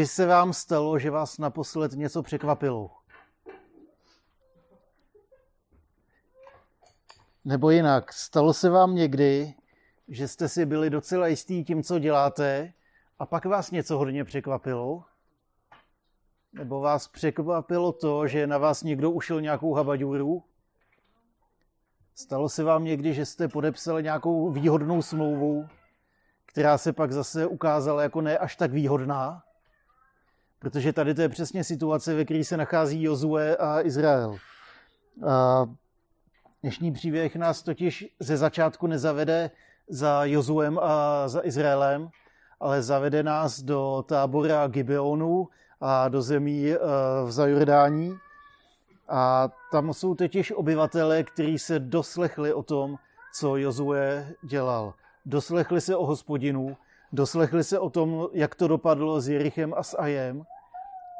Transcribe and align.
Kdy 0.00 0.06
se 0.06 0.26
vám 0.26 0.52
stalo, 0.52 0.98
že 0.98 1.10
vás 1.10 1.38
naposled 1.38 1.92
něco 1.92 2.22
překvapilo? 2.22 2.90
Nebo 7.44 7.70
jinak, 7.70 8.12
stalo 8.12 8.54
se 8.54 8.70
vám 8.70 8.94
někdy, 8.94 9.54
že 10.08 10.28
jste 10.28 10.48
si 10.48 10.66
byli 10.66 10.90
docela 10.90 11.26
jistý 11.26 11.64
tím, 11.64 11.82
co 11.82 11.98
děláte, 11.98 12.72
a 13.18 13.26
pak 13.26 13.44
vás 13.44 13.70
něco 13.70 13.98
hodně 13.98 14.24
překvapilo? 14.24 15.04
Nebo 16.52 16.80
vás 16.80 17.08
překvapilo 17.08 17.92
to, 17.92 18.26
že 18.26 18.46
na 18.46 18.58
vás 18.58 18.82
někdo 18.82 19.10
ušel 19.10 19.40
nějakou 19.40 19.74
habaďuru? 19.74 20.44
Stalo 22.14 22.48
se 22.48 22.64
vám 22.64 22.84
někdy, 22.84 23.14
že 23.14 23.26
jste 23.26 23.48
podepsali 23.48 24.02
nějakou 24.02 24.50
výhodnou 24.50 25.02
smlouvu, 25.02 25.68
která 26.46 26.78
se 26.78 26.92
pak 26.92 27.12
zase 27.12 27.46
ukázala 27.46 28.02
jako 28.02 28.20
ne 28.20 28.38
až 28.38 28.56
tak 28.56 28.72
výhodná? 28.72 29.42
Protože 30.60 30.92
tady 30.92 31.14
to 31.14 31.22
je 31.22 31.28
přesně 31.28 31.64
situace, 31.64 32.14
ve 32.14 32.24
které 32.24 32.44
se 32.44 32.56
nachází 32.56 33.02
Jozue 33.02 33.56
a 33.56 33.80
Izrael. 33.80 34.36
A 35.28 35.66
dnešní 36.62 36.92
příběh 36.92 37.36
nás 37.36 37.62
totiž 37.62 38.08
ze 38.20 38.36
začátku 38.36 38.86
nezavede 38.86 39.50
za 39.88 40.24
Jozuem 40.24 40.78
a 40.82 41.28
za 41.28 41.40
Izraelem, 41.44 42.08
ale 42.60 42.82
zavede 42.82 43.22
nás 43.22 43.62
do 43.62 44.04
tábora 44.08 44.66
Gibeonu 44.66 45.48
a 45.80 46.08
do 46.08 46.22
zemí 46.22 46.72
eh, 46.72 46.78
v 47.24 47.32
Zajordání. 47.32 48.16
A 49.08 49.48
tam 49.72 49.94
jsou 49.94 50.14
totiž 50.14 50.52
obyvatele, 50.52 51.22
kteří 51.22 51.58
se 51.58 51.78
doslechli 51.78 52.52
o 52.52 52.62
tom, 52.62 52.96
co 53.34 53.56
Jozue 53.56 54.34
dělal. 54.42 54.94
Doslechli 55.26 55.80
se 55.80 55.96
o 55.96 56.06
hospodinu, 56.06 56.76
doslechli 57.12 57.64
se 57.64 57.78
o 57.78 57.90
tom, 57.90 58.28
jak 58.32 58.54
to 58.54 58.68
dopadlo 58.68 59.20
s 59.20 59.28
Jerichem 59.28 59.74
a 59.76 59.82
s 59.82 59.98
Ajem 59.98 60.44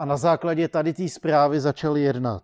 a 0.00 0.04
na 0.04 0.16
základě 0.16 0.68
tady 0.68 0.92
té 0.92 1.08
zprávy 1.08 1.60
začali 1.60 2.02
jednat. 2.02 2.42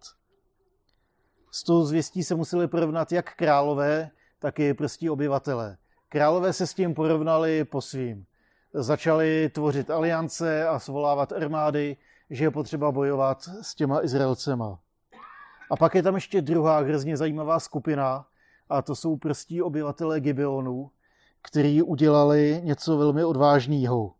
S 1.50 1.62
tou 1.64 1.84
zvěstí 1.84 2.24
se 2.24 2.34
museli 2.34 2.68
porovnat 2.68 3.12
jak 3.12 3.34
králové, 3.34 4.10
tak 4.38 4.58
i 4.58 4.74
prostí 4.74 5.10
obyvatelé. 5.10 5.76
Králové 6.08 6.52
se 6.52 6.66
s 6.66 6.74
tím 6.74 6.94
porovnali 6.94 7.64
po 7.64 7.80
svým. 7.80 8.26
Začali 8.74 9.48
tvořit 9.48 9.90
aliance 9.90 10.68
a 10.68 10.78
svolávat 10.78 11.32
armády, 11.32 11.96
že 12.30 12.44
je 12.44 12.50
potřeba 12.50 12.92
bojovat 12.92 13.48
s 13.62 13.74
těma 13.74 14.04
Izraelcema. 14.04 14.78
A 15.70 15.76
pak 15.76 15.94
je 15.94 16.02
tam 16.02 16.14
ještě 16.14 16.42
druhá 16.42 16.78
hrozně 16.80 17.16
zajímavá 17.16 17.60
skupina, 17.60 18.26
a 18.68 18.82
to 18.82 18.94
jsou 18.94 19.16
prostí 19.16 19.62
obyvatelé 19.62 20.20
Gibeonu, 20.20 20.90
kteří 21.46 21.82
udělali 21.82 22.60
něco 22.64 22.96
velmi 22.96 23.24
odvážného. 23.24 24.14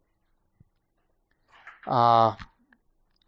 A 1.91 2.37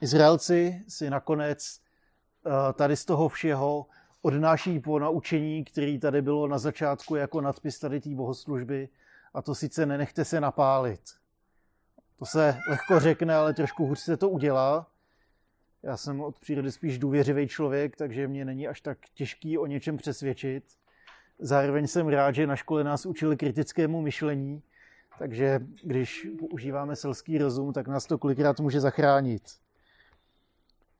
Izraelci 0.01 0.85
si 0.89 1.11
nakonec 1.11 1.81
eh, 2.47 2.73
tady 2.73 2.97
z 2.97 3.05
toho 3.05 3.29
všeho 3.29 3.87
odnáší 4.23 4.81
po 4.81 4.99
naučení, 4.99 5.65
který 5.65 6.01
tady 6.01 6.23
bylo 6.23 6.49
na 6.49 6.59
začátku 6.59 7.17
jako 7.17 7.41
nadpis 7.41 7.79
tady 7.79 8.01
té 8.01 8.15
bohoslužby, 8.15 8.89
a 9.35 9.43
to 9.43 9.55
sice 9.55 9.87
nenechte 9.87 10.25
se 10.25 10.41
napálit. 10.41 11.01
To 12.19 12.27
se 12.27 12.59
lehko 12.71 13.01
řekne, 13.01 13.35
ale 13.35 13.55
trošku 13.55 13.87
hůř 13.87 13.99
se 13.99 14.17
to 14.17 14.29
udělá. 14.29 14.91
Já 15.83 15.97
jsem 15.97 16.21
od 16.21 16.39
přírody 16.39 16.73
spíš 16.73 16.99
důvěřivý 16.99 17.49
člověk, 17.49 17.97
takže 17.97 18.29
mě 18.29 18.45
není 18.45 18.69
až 18.69 18.81
tak 18.81 18.99
těžký 19.15 19.59
o 19.59 19.67
něčem 19.67 19.97
přesvědčit. 19.97 20.78
Zároveň 21.39 21.86
jsem 21.86 22.08
rád, 22.08 22.34
že 22.34 22.47
na 22.47 22.56
škole 22.56 22.84
nás 22.84 23.06
učili 23.06 23.36
kritickému 23.36 24.00
myšlení, 24.03 24.62
takže 25.19 25.61
když 25.83 26.27
používáme 26.39 26.97
selský 26.97 27.39
rozum, 27.39 27.72
tak 27.72 27.89
nás 27.89 28.06
to 28.06 28.19
kolikrát 28.19 28.61
může 28.61 28.81
zachránit. 28.81 29.43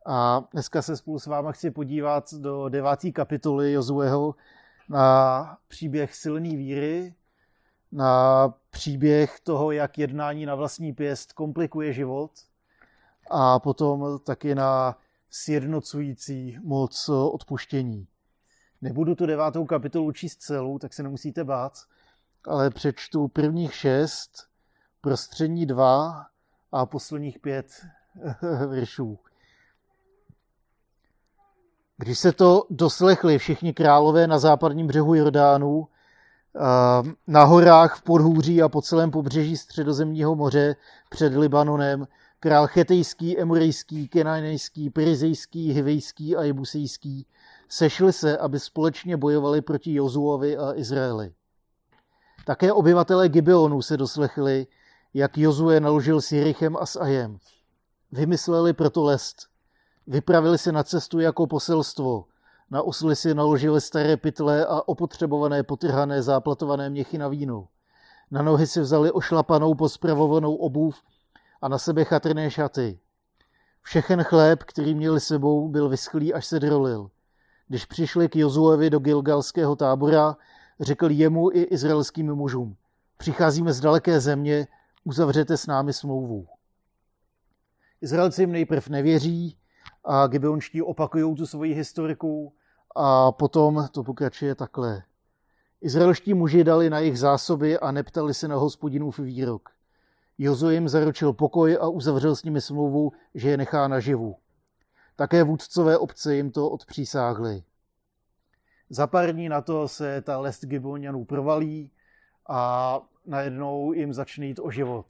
A 0.07 0.45
dneska 0.53 0.83
se 0.83 0.97
spolu 0.97 1.19
s 1.19 1.27
váma 1.27 1.53
chci 1.53 1.71
podívat 1.71 2.35
do 2.35 2.69
deváté 2.69 3.11
kapitoly 3.11 3.73
Jozueho 3.73 4.35
na 4.89 5.59
příběh 5.69 6.15
silné 6.15 6.49
víry, 6.49 7.15
na 7.93 8.55
příběh 8.71 9.41
toho, 9.41 9.73
jak 9.73 9.99
jednání 9.99 10.47
na 10.47 10.55
vlastní 10.55 10.93
pěst 10.93 11.33
komplikuje 11.33 11.93
život 11.93 12.31
a 13.31 13.59
potom 13.59 14.19
taky 14.25 14.55
na 14.55 14.99
sjednocující 15.31 16.59
moc 16.63 17.09
odpuštění. 17.09 18.07
Nebudu 18.83 19.15
tu 19.15 19.27
devátou 19.27 19.65
kapitolu 19.65 20.13
číst 20.13 20.43
celou, 20.43 20.79
tak 20.79 20.93
se 20.93 21.03
nemusíte 21.03 21.45
bát, 21.45 21.73
ale 22.47 22.71
přečtu 22.71 23.29
prvních 23.29 23.75
šest, 23.75 24.49
prostřední 25.01 25.67
dva 25.67 26.27
a 26.73 26.87
posledních 26.87 27.39
pět 27.39 27.67
veršů. 28.67 29.19
Když 31.97 32.19
se 32.19 32.33
to 32.33 32.67
doslechli 32.71 33.39
všichni 33.39 33.75
králové 33.75 34.27
na 34.27 34.39
západním 34.39 34.87
břehu 34.87 35.15
Jordánu, 35.15 35.89
na 37.27 37.45
horách 37.45 37.99
v 37.99 38.03
podhůří 38.03 38.63
a 38.63 38.69
po 38.69 38.83
celém 38.83 39.11
pobřeží 39.11 39.57
středozemního 39.57 40.37
moře 40.37 40.77
před 41.11 41.35
Libanonem, 41.35 42.07
král 42.41 42.67
chetejský, 42.67 43.39
emurejský, 43.39 44.09
kenanejský, 44.09 44.91
perizejský, 44.91 45.73
hivejský 45.73 46.37
a 46.37 46.43
jebusejský, 46.43 47.27
sešli 47.69 48.13
se, 48.13 48.39
aby 48.39 48.61
společně 48.61 49.17
bojovali 49.17 49.61
proti 49.61 49.95
Jozuovi 49.95 50.59
a 50.59 50.75
Izraeli. 50.75 51.33
Také 52.45 52.73
obyvatelé 52.73 53.29
Gibeonu 53.29 53.83
se 53.83 53.97
doslechli, 53.97 54.67
jak 55.15 55.39
Jozue 55.39 55.81
naložil 55.81 56.21
s 56.21 56.33
Jerichem 56.33 56.77
a 56.77 56.87
s 56.87 56.97
Ajem. 56.97 57.39
Vymysleli 58.13 58.73
proto 58.73 59.05
lest. 59.05 59.37
Vypravili 60.07 60.59
se 60.59 60.73
na 60.73 60.83
cestu 60.83 61.21
jako 61.21 61.47
poselstvo. 61.47 62.25
Na 62.71 62.83
osly 62.83 63.17
si 63.17 63.35
naložili 63.35 63.81
staré 63.81 64.17
pytle 64.17 64.67
a 64.67 64.89
opotřebované 64.89 65.63
potrhané 65.63 66.23
záplatované 66.23 66.91
měchy 66.91 67.19
na 67.19 67.29
vínu. 67.29 67.69
Na 68.31 68.43
nohy 68.43 68.67
si 68.67 68.81
vzali 68.81 69.13
ošlapanou 69.13 69.75
pospravovanou 69.75 70.55
obův 70.55 71.03
a 71.63 71.69
na 71.69 71.79
sebe 71.79 72.05
chatrné 72.05 72.51
šaty. 72.51 72.99
Všechen 73.83 74.23
chléb, 74.23 74.63
který 74.63 74.95
měli 74.95 75.21
sebou, 75.21 75.69
byl 75.69 75.89
vyschlý, 75.89 76.35
až 76.35 76.47
se 76.47 76.61
drolil. 76.61 77.11
Když 77.69 77.85
přišli 77.85 78.29
k 78.29 78.37
Jozuevi 78.37 78.91
do 78.91 78.99
Gilgalského 78.99 79.77
tábora, 79.77 80.37
řekl 80.81 81.11
jemu 81.11 81.51
i 81.53 81.63
izraelským 81.63 82.35
mužům, 82.35 82.77
přicházíme 83.17 83.73
z 83.73 83.81
daleké 83.81 84.21
země, 84.21 84.67
uzavřete 85.05 85.57
s 85.57 85.67
námi 85.67 85.93
smlouvu. 85.93 86.47
Izraelci 88.01 88.43
jim 88.43 88.53
nejprv 88.53 88.89
nevěří 88.89 89.59
a 90.05 90.27
Gibeonští 90.27 90.83
opakují 90.83 91.35
tu 91.35 91.47
svoji 91.47 91.75
historiku 91.75 92.53
a 92.97 93.33
potom 93.33 93.89
to 93.93 94.05
pokračuje 94.05 94.55
takhle. 94.55 95.03
Izraelští 95.81 96.35
muži 96.35 96.65
dali 96.65 96.91
na 96.91 96.99
jejich 96.99 97.19
zásoby 97.19 97.79
a 97.79 97.91
neptali 97.91 98.35
se 98.35 98.49
na 98.49 98.57
hospodinův 98.57 99.19
výrok. 99.19 99.69
Jozu 100.39 100.71
jim 100.71 100.89
zaručil 100.89 101.33
pokoj 101.33 101.79
a 101.81 101.89
uzavřel 101.89 102.37
s 102.37 102.45
nimi 102.45 102.61
smlouvu, 102.61 103.13
že 103.35 103.51
je 103.51 103.57
nechá 103.57 103.89
naživu. 103.89 104.37
Také 105.19 105.45
vůdcové 105.45 105.99
obce 105.99 106.37
jim 106.37 106.51
to 106.51 106.71
odpřísáhli. 106.71 107.63
Za 108.91 109.07
pár 109.07 109.33
dní 109.33 109.49
na 109.49 109.61
to 109.61 109.89
se 109.89 110.23
ta 110.23 110.39
lest 110.39 110.65
Gibonianů 110.65 111.25
provalí 111.25 111.91
a 112.49 113.01
najednou 113.27 113.93
jim 113.93 114.13
začne 114.13 114.47
jít 114.47 114.61
o 114.63 114.71
život. 114.71 115.07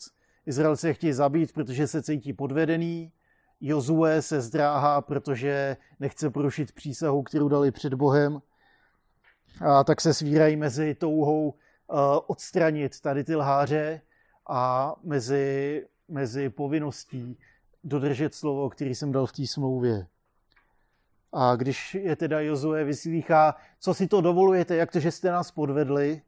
Izraelci 0.47 0.87
je 0.87 0.95
chtějí 0.95 1.13
zabít, 1.13 1.53
protože 1.53 1.87
se 1.87 2.03
cítí 2.03 2.33
podvedený. 2.33 3.13
Jozue 3.61 4.23
se 4.23 4.41
zdráhá, 4.41 5.01
protože 5.01 5.77
nechce 6.01 6.31
porušit 6.31 6.73
přísahu, 6.73 7.23
kterou 7.23 7.49
dali 7.49 7.71
před 7.71 7.95
Bohem. 7.95 8.43
A 9.61 9.85
tak 9.85 10.01
se 10.01 10.15
svírají 10.15 10.57
mezi 10.57 10.95
touhou 10.95 11.55
eh, 11.55 11.95
odstranit 12.27 13.01
tady 13.01 13.25
ty 13.25 13.37
lháře 13.37 14.01
a 14.49 14.95
mezi, 15.03 15.87
mezi 16.09 16.49
povinností 16.49 17.39
dodržet 17.89 18.35
slovo, 18.35 18.71
který 18.71 18.95
jsem 18.95 19.13
dal 19.13 19.27
v 19.27 19.33
té 19.33 19.47
smlouvě. 19.47 20.07
A 21.33 21.57
když 21.57 21.95
je 21.95 22.17
teda 22.17 22.41
Jozue 22.41 22.85
vyslýchá, 22.85 23.55
co 23.81 23.95
si 23.95 24.09
to 24.09 24.21
dovolujete, 24.21 24.77
jak 24.77 24.93
to, 24.93 25.01
že 25.01 25.11
jste 25.11 25.31
nás 25.31 25.51
podvedli, 25.51 26.23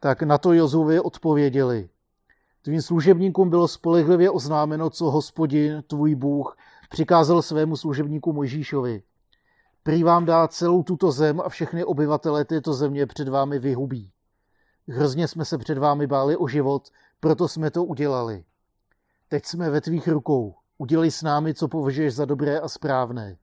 tak 0.00 0.22
na 0.22 0.38
to 0.38 0.52
Jozue 0.52 1.00
odpověděli. 1.00 1.88
Tvým 2.62 2.82
služebníkům 2.82 3.50
bylo 3.50 3.68
spolehlivě 3.68 4.30
oznámeno, 4.30 4.90
co 4.90 5.10
hospodin, 5.10 5.82
tvůj 5.86 6.14
Bůh, 6.14 6.56
přikázal 6.90 7.42
svému 7.42 7.76
služebníku 7.76 8.32
Mojžíšovi. 8.32 9.02
Prý 9.82 10.02
vám 10.02 10.24
dá 10.24 10.48
celou 10.48 10.82
tuto 10.82 11.12
zem 11.12 11.40
a 11.40 11.48
všechny 11.48 11.84
obyvatele 11.84 12.44
této 12.44 12.72
země 12.72 13.06
před 13.06 13.28
vámi 13.28 13.58
vyhubí. 13.58 14.12
Hrozně 14.88 15.28
jsme 15.28 15.44
se 15.44 15.58
před 15.58 15.78
vámi 15.78 16.06
báli 16.06 16.36
o 16.36 16.48
život, 16.48 16.88
proto 17.20 17.48
jsme 17.48 17.70
to 17.70 17.84
udělali. 17.84 18.44
Teď 19.28 19.44
jsme 19.44 19.70
ve 19.70 19.80
tvých 19.80 20.08
rukou. 20.08 20.54
Udělej 20.78 21.10
s 21.10 21.22
námi, 21.22 21.54
co 21.54 21.68
považuješ 21.68 22.14
za 22.14 22.24
dobré 22.24 22.60
a 22.60 22.68
správné. 22.68 23.36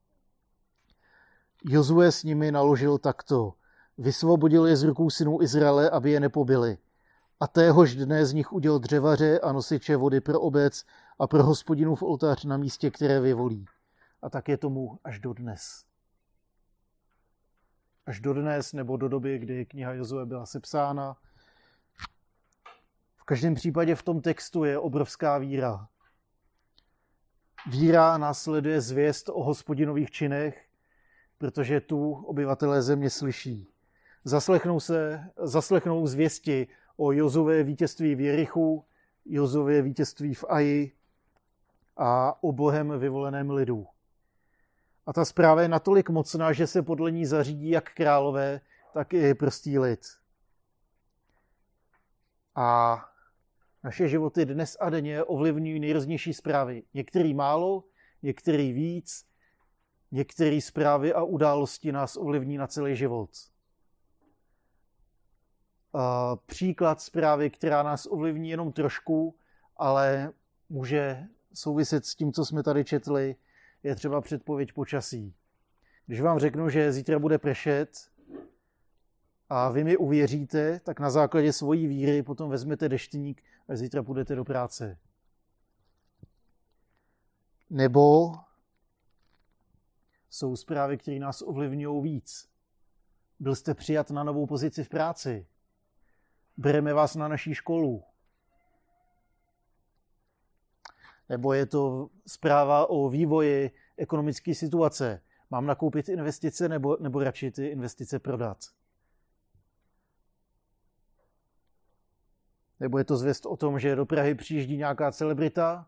Jozue 1.66 2.12
s 2.12 2.24
nimi 2.24 2.52
naložil 2.52 2.98
takto. 2.98 3.54
Vysvobodil 3.98 4.66
je 4.66 4.78
z 4.78 4.84
rukou 4.84 5.10
synů 5.10 5.42
Izraele, 5.42 5.90
aby 5.90 6.12
je 6.12 6.20
nepobili. 6.20 6.78
A 7.40 7.48
téhož 7.48 7.96
dne 7.96 8.26
z 8.26 8.34
nich 8.34 8.54
udělal 8.54 8.80
dřevaře 8.80 9.40
a 9.40 9.52
nosiče 9.52 9.96
vody 9.96 10.22
pro 10.22 10.42
obec 10.42 10.84
a 11.20 11.28
pro 11.28 11.44
hospodinův 11.44 12.04
oltář 12.04 12.46
na 12.46 12.58
místě, 12.58 12.92
které 12.92 13.20
vyvolí. 13.20 13.66
A 14.22 14.30
tak 14.30 14.50
je 14.50 14.58
tomu 14.58 15.00
až 15.04 15.20
do 15.20 15.34
dnes. 15.34 15.86
Až 18.06 18.20
do 18.20 18.34
dnes, 18.34 18.74
nebo 18.74 18.98
do 18.98 19.10
doby, 19.10 19.40
kdy 19.40 19.66
kniha 19.66 19.94
Jozue 19.94 20.26
byla 20.26 20.46
sepsána. 20.46 21.18
Každém 23.26 23.56
případě 23.56 23.96
v 23.96 24.04
tom 24.04 24.22
textu 24.22 24.64
je 24.64 24.80
obrovská 24.80 25.38
víra. 25.38 25.88
Víra 27.72 28.18
následuje 28.18 28.82
zvěst 28.82 29.30
o 29.30 29.44
hospodinových 29.44 30.12
činech, 30.12 30.66
protože 31.38 31.82
tu 31.82 32.12
obyvatelé 32.14 32.82
země 32.82 33.10
slyší. 33.10 33.68
Zaslechnou, 34.24 34.80
se, 34.80 35.30
zaslechnou 35.38 36.08
zvěsti 36.08 36.68
o 36.98 37.12
Jozové 37.12 37.64
vítězství 37.64 38.16
v 38.16 38.22
Jerichu, 38.22 38.86
Jozové 39.26 39.82
vítězství 39.82 40.34
v 40.34 40.46
Aji 40.50 40.92
a 41.98 42.44
o 42.44 42.52
Bohem 42.52 43.00
vyvoleném 43.00 43.50
lidu. 43.50 43.88
A 45.06 45.14
ta 45.14 45.26
zpráva 45.26 45.62
je 45.62 45.68
natolik 45.68 46.10
mocná, 46.10 46.54
že 46.54 46.68
se 46.68 46.82
podle 46.82 47.12
ní 47.12 47.26
zařídí 47.26 47.70
jak 47.70 47.94
králové, 47.94 48.62
tak 48.94 49.14
i 49.14 49.34
prostý 49.34 49.80
lid. 49.80 50.06
A 52.56 52.98
naše 53.86 54.08
životy 54.08 54.46
dnes 54.46 54.78
a 54.80 54.90
denně 54.90 55.24
ovlivňují 55.24 55.80
nejrůznější 55.80 56.34
zprávy. 56.34 56.84
Některý 56.94 57.34
málo, 57.34 57.84
některý 58.22 58.74
víc, 58.74 59.26
některé 60.12 60.62
zprávy 60.62 61.14
a 61.14 61.24
události 61.24 61.92
nás 61.92 62.18
ovlivní 62.18 62.58
na 62.58 62.68
celý 62.68 62.96
život. 62.96 63.30
Příklad 66.46 67.02
zprávy, 67.02 67.50
která 67.50 67.84
nás 67.84 68.06
ovlivní 68.06 68.50
jenom 68.50 68.72
trošku, 68.72 69.36
ale 69.78 70.34
může 70.70 71.24
souviset 71.54 72.06
s 72.06 72.16
tím, 72.16 72.34
co 72.34 72.46
jsme 72.46 72.64
tady 72.64 72.86
četli, 72.86 73.36
je 73.84 73.96
třeba 73.96 74.22
předpověď 74.22 74.74
počasí. 74.74 75.36
Když 76.06 76.22
vám 76.22 76.40
řeknu, 76.40 76.70
že 76.70 76.92
zítra 76.92 77.20
bude 77.20 77.38
pršet 77.38 77.90
a 79.50 79.70
vy 79.70 79.84
mi 79.84 79.98
uvěříte, 79.98 80.80
tak 80.80 81.00
na 81.00 81.10
základě 81.10 81.54
svojí 81.54 81.88
víry 81.88 82.24
potom 82.24 82.50
vezmete 82.50 82.90
deštník 82.90 83.44
a 83.68 83.76
zítra 83.76 84.04
půjdete 84.04 84.36
do 84.36 84.46
práce. 84.46 84.98
Nebo 87.70 88.34
jsou 90.30 90.56
zprávy, 90.56 90.98
které 90.98 91.20
nás 91.20 91.42
ovlivňují 91.42 92.04
víc. 92.04 92.50
Byl 93.40 93.56
jste 93.56 93.74
přijat 93.74 94.12
na 94.12 94.24
novou 94.24 94.46
pozici 94.46 94.84
v 94.84 94.90
práci. 94.90 95.48
Bereme 96.58 96.94
vás 96.94 97.16
na 97.16 97.28
naší 97.28 97.54
školu. 97.54 98.04
Nebo 101.30 101.54
je 101.54 101.66
to 101.66 102.10
zpráva 102.28 102.90
o 102.90 103.10
vývoji 103.10 103.72
ekonomické 103.98 104.56
situace. 104.56 105.22
Mám 105.50 105.66
nakoupit 105.66 106.10
investice 106.10 106.70
nebo, 106.70 106.98
nebo 107.00 107.24
radši 107.24 107.52
ty 107.52 107.68
investice 107.68 108.20
prodat? 108.20 108.58
Nebo 112.80 112.98
je 112.98 113.04
to 113.04 113.18
zvěst 113.18 113.46
o 113.46 113.58
tom, 113.58 113.80
že 113.80 113.96
do 113.96 114.06
Prahy 114.06 114.36
přijíždí 114.36 114.78
nějaká 114.78 115.12
celebrita 115.12 115.88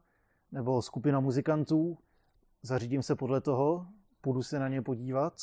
nebo 0.51 0.81
skupina 0.81 1.19
muzikantů, 1.19 1.97
zařídím 2.61 3.03
se 3.03 3.15
podle 3.15 3.41
toho, 3.41 3.87
půjdu 4.21 4.43
se 4.43 4.59
na 4.59 4.67
ně 4.67 4.81
podívat? 4.81 5.33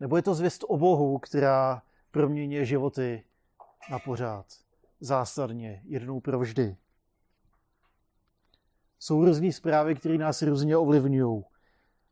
Nebo 0.00 0.16
je 0.16 0.22
to 0.22 0.34
zvěst 0.34 0.64
o 0.68 0.78
Bohu, 0.78 1.18
která 1.18 1.82
proměňuje 2.10 2.64
životy 2.64 3.24
na 3.90 3.98
pořád, 3.98 4.46
zásadně, 5.00 5.82
jednou 5.84 6.20
provždy? 6.20 6.76
Jsou 8.98 9.24
různé 9.24 9.52
zprávy, 9.52 9.94
které 9.94 10.18
nás 10.18 10.42
různě 10.42 10.76
ovlivňují. 10.76 11.44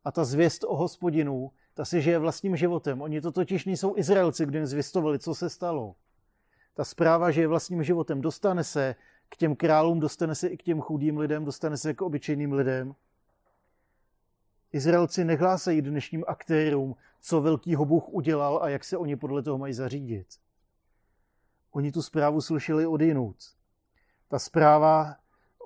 A 0.03 0.11
ta 0.11 0.23
zvěst 0.23 0.63
o 0.63 0.75
hospodinu, 0.75 1.51
ta 1.73 1.85
si 1.85 2.01
žije 2.01 2.19
vlastním 2.19 2.55
životem. 2.55 3.01
Oni 3.01 3.21
to 3.21 3.31
totiž 3.31 3.65
nejsou 3.65 3.97
Izraelci, 3.97 4.45
kdy 4.45 4.57
jim 4.57 4.65
zvěstovali, 4.65 5.19
co 5.19 5.35
se 5.35 5.49
stalo. 5.49 5.95
Ta 6.77 6.83
zpráva 6.85 7.31
žije 7.31 7.47
vlastním 7.47 7.83
životem. 7.83 8.21
Dostane 8.21 8.63
se 8.63 8.95
k 9.29 9.37
těm 9.37 9.55
králům, 9.55 9.99
dostane 9.99 10.35
se 10.35 10.47
i 10.47 10.57
k 10.57 10.63
těm 10.63 10.81
chudým 10.81 11.17
lidem, 11.17 11.45
dostane 11.45 11.77
se 11.77 11.93
k 11.93 12.01
obyčejným 12.01 12.53
lidem. 12.53 12.95
Izraelci 14.71 15.25
nehlásají 15.25 15.81
dnešním 15.81 16.23
aktérům, 16.27 16.95
co 17.21 17.41
velkýho 17.41 17.85
Bůh 17.85 18.09
udělal 18.09 18.59
a 18.63 18.69
jak 18.69 18.83
se 18.83 18.97
oni 18.97 19.15
podle 19.15 19.43
toho 19.43 19.57
mají 19.57 19.73
zařídit. 19.73 20.27
Oni 21.71 21.91
tu 21.91 22.01
zprávu 22.01 22.41
slyšeli 22.41 22.85
od 22.85 23.01
jinut. 23.01 23.37
Ta 24.27 24.39
zpráva 24.39 25.15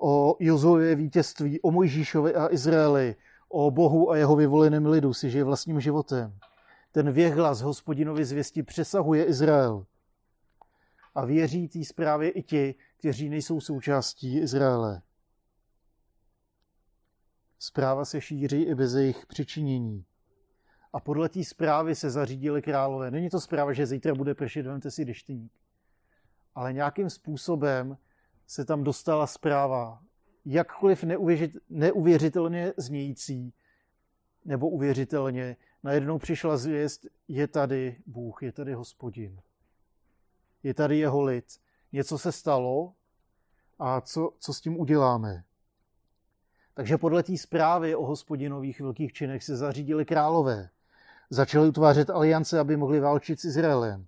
o 0.00 0.36
Jozově 0.40 0.94
vítězství, 0.94 1.60
o 1.60 1.70
Mojžíšovi 1.70 2.34
a 2.34 2.52
Izraeli, 2.52 3.16
o 3.48 3.70
Bohu 3.70 4.10
a 4.10 4.16
jeho 4.16 4.36
vyvoleném 4.36 4.86
lidu 4.86 5.14
si 5.14 5.30
žije 5.30 5.44
vlastním 5.44 5.80
životem. 5.80 6.38
Ten 6.92 7.12
věhlas 7.12 7.60
hospodinovi 7.60 8.24
zvěsti 8.24 8.62
přesahuje 8.62 9.24
Izrael. 9.24 9.86
A 11.14 11.24
věří 11.24 11.68
té 11.68 11.84
zprávě 11.84 12.30
i 12.30 12.42
ti, 12.42 12.74
kteří 12.98 13.28
nejsou 13.28 13.60
součástí 13.60 14.38
Izraele. 14.38 15.02
Zpráva 17.58 18.04
se 18.04 18.20
šíří 18.20 18.62
i 18.62 18.74
bez 18.74 18.94
jejich 18.94 19.26
přičinění. 19.26 20.04
A 20.92 21.00
podle 21.00 21.28
té 21.28 21.44
zprávy 21.44 21.94
se 21.94 22.10
zařídili 22.10 22.62
králové. 22.62 23.10
Není 23.10 23.30
to 23.30 23.40
zpráva, 23.40 23.72
že 23.72 23.86
zítra 23.86 24.14
bude 24.14 24.34
pršet, 24.34 24.66
vemte 24.66 24.90
si 24.90 25.04
deštník. 25.04 25.52
Ale 26.54 26.72
nějakým 26.72 27.10
způsobem 27.10 27.98
se 28.46 28.64
tam 28.64 28.84
dostala 28.84 29.26
zpráva, 29.26 30.02
jakkoliv 30.44 31.04
neuvěřitelně 31.70 32.72
znějící, 32.76 33.54
nebo 34.44 34.68
uvěřitelně, 34.68 35.56
najednou 35.82 36.18
přišla 36.18 36.56
zvěst, 36.56 37.06
je 37.28 37.48
tady 37.48 37.96
Bůh, 38.06 38.42
je 38.42 38.52
tady 38.52 38.74
hospodin. 38.74 39.40
Je 40.62 40.74
tady 40.74 40.98
jeho 40.98 41.22
lid. 41.22 41.44
Něco 41.92 42.18
se 42.18 42.32
stalo 42.32 42.94
a 43.78 44.00
co, 44.00 44.32
co 44.38 44.54
s 44.54 44.60
tím 44.60 44.80
uděláme? 44.80 45.44
Takže 46.74 46.98
podle 46.98 47.22
té 47.22 47.38
zprávy 47.38 47.94
o 47.94 48.06
hospodinových 48.06 48.80
velkých 48.80 49.12
činech 49.12 49.44
se 49.44 49.56
zařídili 49.56 50.04
králové. 50.04 50.70
Začali 51.30 51.68
utvářet 51.68 52.10
aliance, 52.10 52.58
aby 52.58 52.76
mohli 52.76 53.00
válčit 53.00 53.40
s 53.40 53.44
Izraelem. 53.44 54.06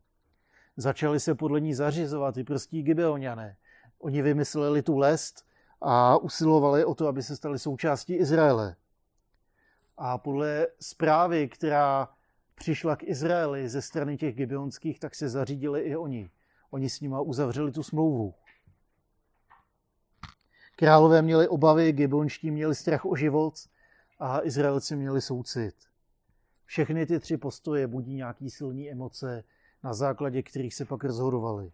Začali 0.76 1.20
se 1.20 1.34
podle 1.34 1.60
ní 1.60 1.74
zařizovat 1.74 2.36
i 2.36 2.44
prostí 2.44 2.82
Gibeoniané. 2.82 3.56
Oni 3.98 4.22
vymysleli 4.22 4.82
tu 4.82 4.98
lest 4.98 5.46
a 5.80 6.16
usilovali 6.16 6.84
o 6.84 6.94
to, 6.94 7.06
aby 7.06 7.22
se 7.22 7.36
stali 7.36 7.58
součástí 7.58 8.14
Izraele. 8.14 8.76
A 9.96 10.18
podle 10.18 10.66
zprávy, 10.80 11.48
která 11.48 12.08
přišla 12.54 12.96
k 12.96 13.02
Izraeli 13.02 13.68
ze 13.68 13.82
strany 13.82 14.16
těch 14.16 14.34
gibeonských, 14.34 15.00
tak 15.00 15.14
se 15.14 15.28
zařídili 15.28 15.80
i 15.80 15.96
oni. 15.96 16.30
Oni 16.74 16.90
s 16.90 17.00
nima 17.00 17.20
uzavřeli 17.20 17.72
tu 17.72 17.82
smlouvu. 17.82 18.34
Králové 20.76 21.22
měli 21.22 21.48
obavy, 21.48 21.92
Gibonští 21.92 22.50
měli 22.50 22.74
strach 22.74 23.04
o 23.04 23.16
život 23.16 23.54
a 24.18 24.46
Izraelci 24.46 24.96
měli 24.96 25.20
soucit. 25.20 25.74
Všechny 26.64 27.06
ty 27.06 27.20
tři 27.20 27.36
postoje 27.36 27.86
budí 27.86 28.14
nějaký 28.14 28.50
silný 28.50 28.90
emoce, 28.90 29.44
na 29.84 29.94
základě 29.94 30.42
kterých 30.42 30.74
se 30.74 30.84
pak 30.84 31.04
rozhodovali. 31.04 31.72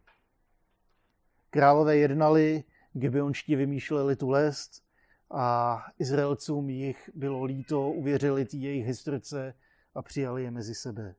Králové 1.50 1.97
jednali, 1.97 2.64
Gibeonští 2.92 3.57
vymýšleli 3.57 4.16
tu 4.16 4.28
lest 4.28 4.83
a 5.30 5.76
Izraelcům 5.99 6.71
jich 6.71 7.11
bylo 7.14 7.45
líto, 7.45 7.90
uvěřili 7.90 8.45
ty 8.45 8.57
jejich 8.57 8.87
historice 8.87 9.54
a 9.95 10.02
přijali 10.02 10.42
je 10.42 10.50
mezi 10.50 10.75
sebe. 10.75 11.14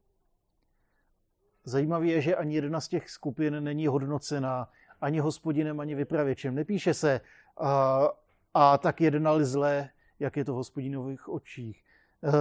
Zajímavé 1.63 2.08
je, 2.08 2.22
že 2.22 2.36
ani 2.36 2.56
jedna 2.56 2.82
z 2.82 2.88
těch 2.88 3.10
skupin 3.10 3.63
není 3.63 3.88
hodnocena 3.88 4.70
ani 5.01 5.20
hospodinem, 5.20 5.80
ani 5.80 5.96
vypravěčem. 5.96 6.56
Nepíše 6.56 6.94
se, 6.94 7.22
a, 7.58 8.08
a 8.53 8.77
tak 8.77 9.01
jednali 9.01 9.46
zle, 9.46 9.89
jak 10.20 10.38
je 10.38 10.46
to 10.46 10.53
v 10.53 10.56
hospodinových 10.56 11.30
očích. 11.30 11.84
Uh, 12.22 12.34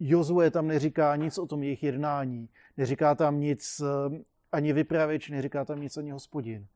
Jozue 0.00 0.50
tam 0.50 0.66
neříká 0.66 1.16
nic 1.16 1.38
o 1.38 1.46
tom 1.46 1.62
jejich 1.62 1.82
jednání, 1.82 2.48
neříká 2.76 3.14
tam 3.14 3.40
nic 3.40 3.80
uh, 3.80 4.16
ani 4.52 4.72
vypravěč, 4.72 5.28
neříká 5.28 5.64
tam 5.64 5.80
nic 5.80 5.96
ani 5.96 6.10
hospodin. 6.10 6.66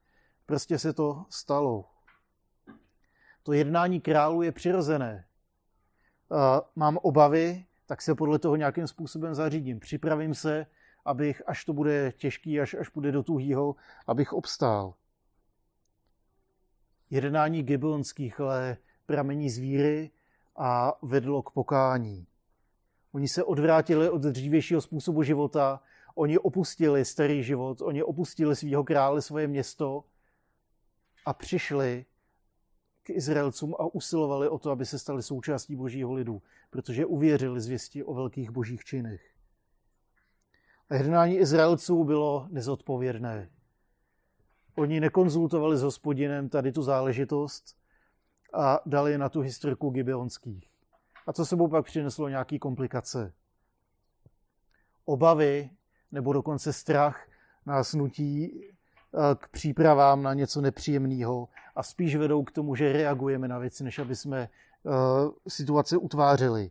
Prostě 0.47 0.79
se 0.79 0.93
to 0.93 1.25
stalo. 1.31 1.85
To 3.43 3.53
jednání 3.53 4.01
králu 4.01 4.43
je 4.43 4.53
přirozené. 4.53 5.25
Uh, 6.29 6.39
mám 6.77 6.97
obavy, 6.97 7.65
tak 7.87 8.03
se 8.03 8.15
podle 8.15 8.39
toho 8.39 8.57
nějakým 8.57 8.87
způsobem 8.87 9.35
zařídím. 9.35 9.81
Připravím 9.81 10.35
se, 10.35 10.67
abych, 11.07 11.43
až 11.47 11.65
to 11.65 11.73
bude 11.73 12.13
těžký, 12.17 12.61
až, 12.61 12.75
až 12.75 12.89
bude 12.91 13.13
do 13.13 13.23
tuhýho, 13.23 13.77
abych 14.07 14.33
obstál. 14.33 14.95
Jednání 17.11 17.63
Gibeonských 17.63 18.41
ale 18.41 18.77
pramení 19.07 19.51
z 19.51 19.59
víry 19.59 20.11
a 20.57 20.93
vedlo 21.03 21.43
k 21.43 21.51
pokání. 21.51 22.27
Oni 23.13 23.29
se 23.29 23.45
odvrátili 23.45 24.11
od 24.11 24.23
dřívějšího 24.23 24.81
způsobu 24.81 25.23
života, 25.23 25.81
oni 26.15 26.39
opustili 26.39 27.05
starý 27.05 27.43
život, 27.43 27.83
oni 27.83 28.03
opustili 28.03 28.57
svého 28.57 28.85
krále, 28.85 29.23
svoje 29.23 29.47
město 29.49 30.05
a 31.27 31.33
přišli 31.33 32.05
k 33.03 33.11
Izraelcům 33.11 33.75
a 33.79 33.95
usilovali 33.95 34.49
o 34.49 34.59
to, 34.59 34.71
aby 34.71 34.87
se 34.87 34.99
stali 34.99 35.23
součástí 35.23 35.77
božího 35.77 36.13
lidu, 36.13 36.43
protože 36.71 37.07
uvěřili 37.07 37.61
zvěsti 37.61 38.05
o 38.05 38.15
velkých 38.15 38.51
božích 38.51 38.85
činech. 38.85 39.36
Jednání 40.93 41.37
Izraelců 41.37 42.05
bylo 42.05 42.47
nezodpovědné. 42.51 43.49
Oni 44.75 45.01
nekonzultovali 45.01 45.77
s 45.77 45.83
hospodinem 45.83 46.49
tady 46.49 46.73
tu 46.73 46.83
záležitost 46.83 47.77
a 48.53 48.81
dali 48.87 49.19
na 49.19 49.29
tu 49.29 49.41
historiku 49.41 49.91
Gibeonských. 49.91 50.71
A 51.27 51.33
co 51.33 51.47
sebou 51.47 51.69
pak 51.69 51.85
přineslo 51.85 52.29
nějaké 52.29 52.59
komplikace. 52.59 53.33
Obavy 55.05 55.71
nebo 56.13 56.33
dokonce 56.33 56.73
strach 56.73 57.29
nás 57.67 57.95
nutí 57.95 58.61
eh, 58.61 59.35
k 59.35 59.49
přípravám 59.49 60.23
na 60.23 60.35
něco 60.35 60.61
nepříjemného 60.61 61.49
a 61.77 61.83
spíš 61.83 62.17
vedou 62.17 62.45
k 62.45 62.53
tomu, 62.53 62.75
že 62.75 62.93
reagujeme 62.93 63.49
na 63.49 63.59
věci, 63.59 63.85
než 63.85 63.99
aby 63.99 64.17
jsme 64.17 64.49
uh, 64.83 64.93
situace 65.49 65.97
utvářeli. 65.97 66.71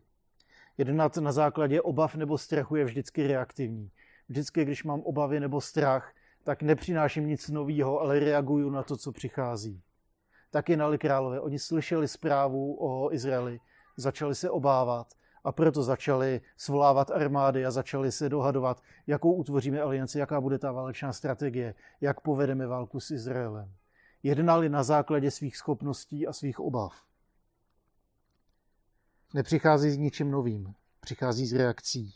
Jednat 0.77 1.17
na 1.17 1.31
základě 1.31 1.81
obav 1.81 2.15
nebo 2.15 2.37
strachu 2.37 2.75
je 2.75 2.85
vždycky 2.85 3.27
reaktivní. 3.27 3.91
Vždycky, 4.29 4.65
když 4.65 4.83
mám 4.83 5.01
obavy 5.01 5.39
nebo 5.39 5.61
strach, 5.61 6.13
tak 6.43 6.61
nepřináším 6.61 7.27
nic 7.27 7.49
nového, 7.49 7.99
ale 7.99 8.19
reaguju 8.19 8.69
na 8.69 8.83
to, 8.83 8.97
co 8.97 9.11
přichází. 9.11 9.81
Tak 10.51 10.69
nali 10.69 10.97
králové. 10.97 11.39
Oni 11.39 11.59
slyšeli 11.59 12.07
zprávu 12.07 12.77
o 12.79 13.13
Izraeli, 13.13 13.59
začali 13.97 14.35
se 14.35 14.49
obávat 14.49 15.07
a 15.43 15.51
proto 15.51 15.83
začali 15.83 16.41
svolávat 16.57 17.11
armády 17.11 17.65
a 17.65 17.71
začali 17.71 18.11
se 18.11 18.29
dohadovat, 18.29 18.81
jakou 19.07 19.33
utvoříme 19.33 19.81
alianci, 19.81 20.19
jaká 20.19 20.41
bude 20.41 20.59
ta 20.59 20.71
válečná 20.71 21.13
strategie, 21.13 21.75
jak 22.01 22.21
povedeme 22.21 22.67
válku 22.67 22.99
s 22.99 23.11
Izraelem. 23.11 23.73
Jednali 24.23 24.69
na 24.69 24.83
základě 24.83 25.31
svých 25.31 25.57
schopností 25.57 26.27
a 26.27 26.33
svých 26.33 26.59
obav. 26.59 26.93
Nepřichází 29.33 29.91
s 29.91 29.97
ničím 29.97 30.31
novým, 30.31 30.73
přichází 30.99 31.45
s 31.45 31.53
reakcí. 31.53 32.15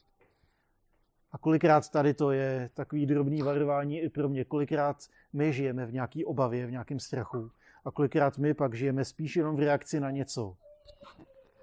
A 1.32 1.38
kolikrát 1.38 1.90
tady 1.90 2.14
to 2.14 2.32
je 2.32 2.70
takový 2.74 3.06
drobný 3.06 3.42
varování 3.42 4.00
i 4.00 4.10
pro 4.10 4.30
mě, 4.30 4.46
kolikrát 4.46 4.98
my 5.34 5.54
žijeme 5.54 5.86
v 5.86 5.94
nějaké 5.94 6.26
obavě, 6.26 6.68
v 6.68 6.72
nějakém 6.72 7.00
strachu 7.00 7.52
a 7.86 7.92
kolikrát 7.92 8.38
my 8.38 8.54
pak 8.54 8.74
žijeme 8.74 9.06
spíš 9.06 9.36
jenom 9.36 9.56
v 9.56 9.60
reakci 9.60 10.00
na 10.00 10.12
něco. 10.12 10.58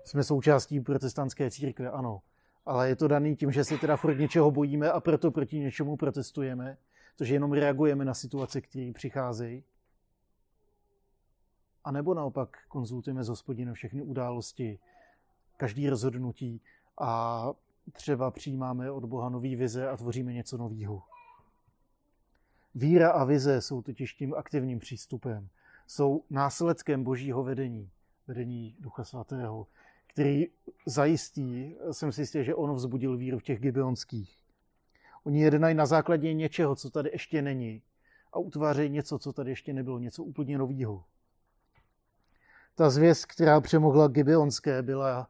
Jsme 0.04 0.24
součástí 0.24 0.80
protestantské 0.80 1.50
církve, 1.50 1.90
ano, 1.90 2.22
ale 2.66 2.88
je 2.88 2.96
to 2.96 3.08
daný 3.08 3.36
tím, 3.36 3.52
že 3.52 3.64
se 3.64 3.78
teda 3.78 3.96
furt 3.96 4.18
něčeho 4.18 4.50
bojíme 4.50 4.92
a 4.92 5.00
proto 5.00 5.30
proti 5.30 5.58
něčemu 5.58 5.96
protestujeme, 5.96 6.78
protože 7.16 7.34
jenom 7.34 7.52
reagujeme 7.52 8.04
na 8.04 8.14
situace, 8.14 8.60
které 8.60 8.92
přicházejí. 8.94 9.64
A 11.84 11.90
nebo 11.90 12.14
naopak 12.14 12.58
konzultujeme 12.68 13.24
s 13.24 13.28
hospodinem 13.28 13.74
všechny 13.74 14.02
události, 14.02 14.78
každý 15.56 15.90
rozhodnutí 15.90 16.60
a 17.00 17.50
třeba 17.92 18.30
přijímáme 18.30 18.90
od 18.90 19.04
Boha 19.04 19.28
nový 19.28 19.56
vize 19.56 19.88
a 19.88 19.96
tvoříme 19.96 20.32
něco 20.32 20.56
nového. 20.56 21.02
Víra 22.74 23.10
a 23.10 23.24
vize 23.24 23.60
jsou 23.60 23.82
totiž 23.82 24.14
tím 24.14 24.34
aktivním 24.34 24.78
přístupem. 24.78 25.48
Jsou 25.86 26.24
následkem 26.30 27.04
božího 27.04 27.44
vedení, 27.44 27.90
vedení 28.26 28.76
Ducha 28.80 29.04
Svatého, 29.04 29.66
který 30.06 30.46
zajistí, 30.86 31.76
jsem 31.92 32.12
si 32.12 32.20
jistý, 32.20 32.44
že 32.44 32.54
on 32.54 32.74
vzbudil 32.74 33.16
víru 33.16 33.38
v 33.38 33.42
těch 33.42 33.60
gibeonských. 33.60 34.38
Oni 35.24 35.42
jednají 35.42 35.74
na 35.74 35.86
základě 35.86 36.34
něčeho, 36.34 36.76
co 36.76 36.90
tady 36.90 37.10
ještě 37.12 37.42
není 37.42 37.82
a 38.32 38.38
utvářejí 38.38 38.90
něco, 38.90 39.18
co 39.18 39.32
tady 39.32 39.50
ještě 39.50 39.72
nebylo, 39.72 39.98
něco 39.98 40.24
úplně 40.24 40.58
nového. 40.58 41.04
Ta 42.74 42.90
zvěst, 42.90 43.26
která 43.26 43.60
přemohla 43.60 44.08
Gibeonské, 44.08 44.82
byla 44.82 45.28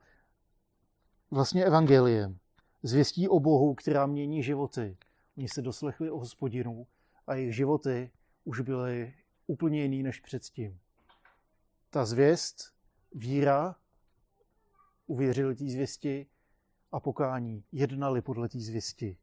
vlastně 1.31 1.65
evangeliem 1.65 2.39
zvěstí 2.83 3.29
o 3.29 3.41
Bohu, 3.41 3.75
která 3.75 4.07
mění 4.07 4.43
životy. 4.43 4.97
Oni 5.37 5.49
se 5.49 5.63
doslechli 5.63 6.11
o 6.11 6.19
hospodinu 6.19 6.87
a 7.27 7.35
jejich 7.35 7.57
životy 7.57 8.11
už 8.45 8.61
byly 8.61 9.15
úplně 9.47 9.83
jiný 9.83 10.03
než 10.03 10.21
předtím. 10.21 10.81
Ta 11.91 12.05
zvěst, 12.05 12.57
víra, 13.13 13.77
uvěřili 15.07 15.57
té 15.57 15.65
zvěsti 15.65 16.27
a 16.93 17.01
pokání, 17.01 17.65
jednali 17.73 18.23
podle 18.23 18.49
té 18.49 18.61
zvěsti. 18.61 19.17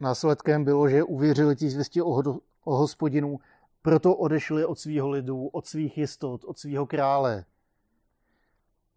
Následkem 0.00 0.64
bylo, 0.64 0.88
že 0.88 1.02
uvěřili 1.02 1.56
té 1.56 1.70
zvěsti 1.70 2.02
o, 2.02 2.22
o 2.64 2.76
hospodinu 2.76 3.40
proto 3.84 4.16
odešli 4.16 4.64
od 4.64 4.78
svého 4.78 5.10
lidu, 5.10 5.46
od 5.46 5.66
svých 5.66 5.98
jistot, 5.98 6.44
od 6.44 6.58
svého 6.58 6.86
krále. 6.86 7.44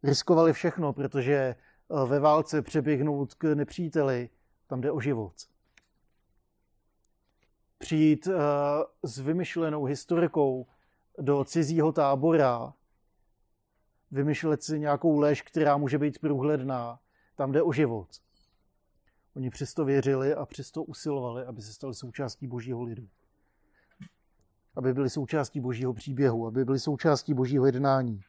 Riskovali 0.04 0.54
všechno, 0.54 0.94
protože 0.94 1.34
eh, 1.34 1.56
ve 2.06 2.20
válce 2.20 2.62
přeběhnout 2.62 3.34
k 3.34 3.44
nepříteli, 3.44 4.30
tam 4.68 4.82
jde 4.82 4.92
o 4.92 5.00
život. 5.00 5.34
Přijít 7.78 8.28
eh, 8.28 8.34
s 9.04 9.20
vymyšlenou 9.20 9.84
historikou 9.84 10.68
do 11.18 11.44
cizího 11.44 11.92
tábora, 11.92 12.74
vymyšlet 14.12 14.64
si 14.64 14.80
nějakou 14.80 15.20
lež, 15.20 15.42
která 15.42 15.78
může 15.78 15.98
být 15.98 16.20
průhledná, 16.20 17.00
tam 17.36 17.52
jde 17.52 17.62
o 17.62 17.74
život. 17.74 18.08
Oni 19.36 19.50
přesto 19.50 19.86
věřili 19.86 20.36
a 20.36 20.46
přesto 20.46 20.84
usilovali, 20.84 21.46
aby 21.46 21.62
se 21.62 21.74
stali 21.74 21.94
součástí 21.94 22.48
božího 22.48 22.84
lidu 22.84 23.08
aby 24.78 24.94
byli 24.94 25.10
součástí 25.10 25.60
božího 25.60 25.94
příběhu, 25.94 26.48
aby 26.48 26.66
byli 26.66 26.80
součástí 26.80 27.34
božího 27.34 27.66
jednání. 27.66 28.22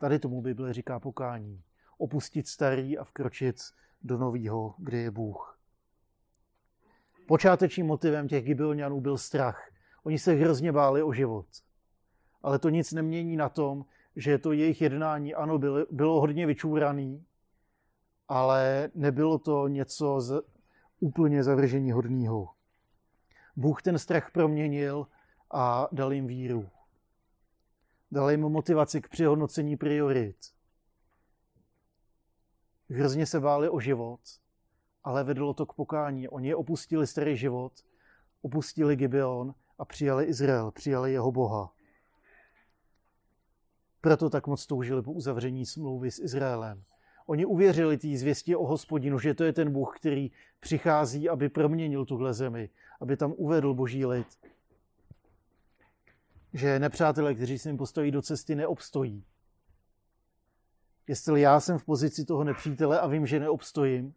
Tady 0.00 0.18
tomu 0.18 0.42
Bible 0.42 0.72
říká 0.72 1.00
pokání. 1.00 1.62
Opustit 1.98 2.48
starý 2.48 2.98
a 2.98 3.04
vkročit 3.04 3.56
do 4.02 4.18
nového, 4.18 4.74
kde 4.78 4.98
je 4.98 5.10
Bůh. 5.10 5.58
Počátečním 7.28 7.86
motivem 7.86 8.28
těch 8.28 8.44
Gibeonianů 8.44 9.00
byl 9.00 9.18
strach. 9.18 9.70
Oni 10.04 10.18
se 10.18 10.32
hrozně 10.32 10.72
báli 10.72 11.02
o 11.02 11.12
život. 11.12 11.46
Ale 12.42 12.58
to 12.58 12.68
nic 12.68 12.92
nemění 12.92 13.36
na 13.36 13.48
tom, 13.48 13.84
že 14.16 14.38
to 14.38 14.52
jejich 14.52 14.80
jednání, 14.82 15.34
ano, 15.34 15.58
bylo, 15.58 15.86
bylo 15.90 16.20
hodně 16.20 16.46
vyčúraný, 16.46 17.24
ale 18.28 18.90
nebylo 18.94 19.38
to 19.38 19.68
něco 19.68 20.20
z, 20.20 20.42
úplně 21.00 21.44
zavržení 21.44 21.92
hodného. 21.92 22.48
Bůh 23.56 23.82
ten 23.82 23.98
strach 23.98 24.30
proměnil 24.30 25.06
a 25.50 25.88
dal 25.92 26.12
jim 26.12 26.26
víru. 26.26 26.68
Dal 28.10 28.30
jim 28.30 28.40
motivaci 28.40 29.00
k 29.00 29.08
přehodnocení 29.08 29.76
priorit. 29.76 30.36
Hrozně 32.88 33.26
se 33.26 33.40
báli 33.40 33.68
o 33.68 33.80
život, 33.80 34.20
ale 35.04 35.24
vedlo 35.24 35.54
to 35.54 35.66
k 35.66 35.72
pokání. 35.72 36.28
Oni 36.28 36.54
opustili 36.54 37.06
starý 37.06 37.36
život, 37.36 37.72
opustili 38.42 38.96
Gibeon 38.96 39.54
a 39.78 39.84
přijali 39.84 40.24
Izrael, 40.24 40.70
přijali 40.70 41.12
jeho 41.12 41.32
Boha. 41.32 41.72
Proto 44.00 44.30
tak 44.30 44.46
moc 44.46 44.66
toužili 44.66 45.02
po 45.02 45.12
uzavření 45.12 45.66
smlouvy 45.66 46.10
s 46.10 46.18
Izraelem. 46.18 46.84
Oni 47.26 47.46
uvěřili 47.46 47.98
té 47.98 48.16
zvěstě 48.16 48.56
o 48.56 48.66
hospodinu, 48.66 49.18
že 49.18 49.34
to 49.34 49.44
je 49.44 49.52
ten 49.52 49.72
Bůh, 49.72 49.96
který 49.96 50.30
přichází, 50.60 51.28
aby 51.28 51.48
proměnil 51.48 52.04
tuhle 52.04 52.34
zemi, 52.34 52.70
aby 53.00 53.16
tam 53.16 53.34
uvedl 53.36 53.74
boží 53.74 54.06
lid 54.06 54.26
že 56.56 56.78
nepřátelé, 56.78 57.34
kteří 57.34 57.58
se 57.58 57.68
jim 57.68 57.76
postaví 57.76 58.10
do 58.10 58.22
cesty, 58.22 58.54
neobstojí. 58.54 59.24
Jestli 61.08 61.40
já 61.40 61.60
jsem 61.60 61.78
v 61.78 61.84
pozici 61.84 62.24
toho 62.24 62.44
nepřítele 62.44 63.00
a 63.00 63.06
vím, 63.06 63.26
že 63.26 63.40
neobstojím, 63.40 64.14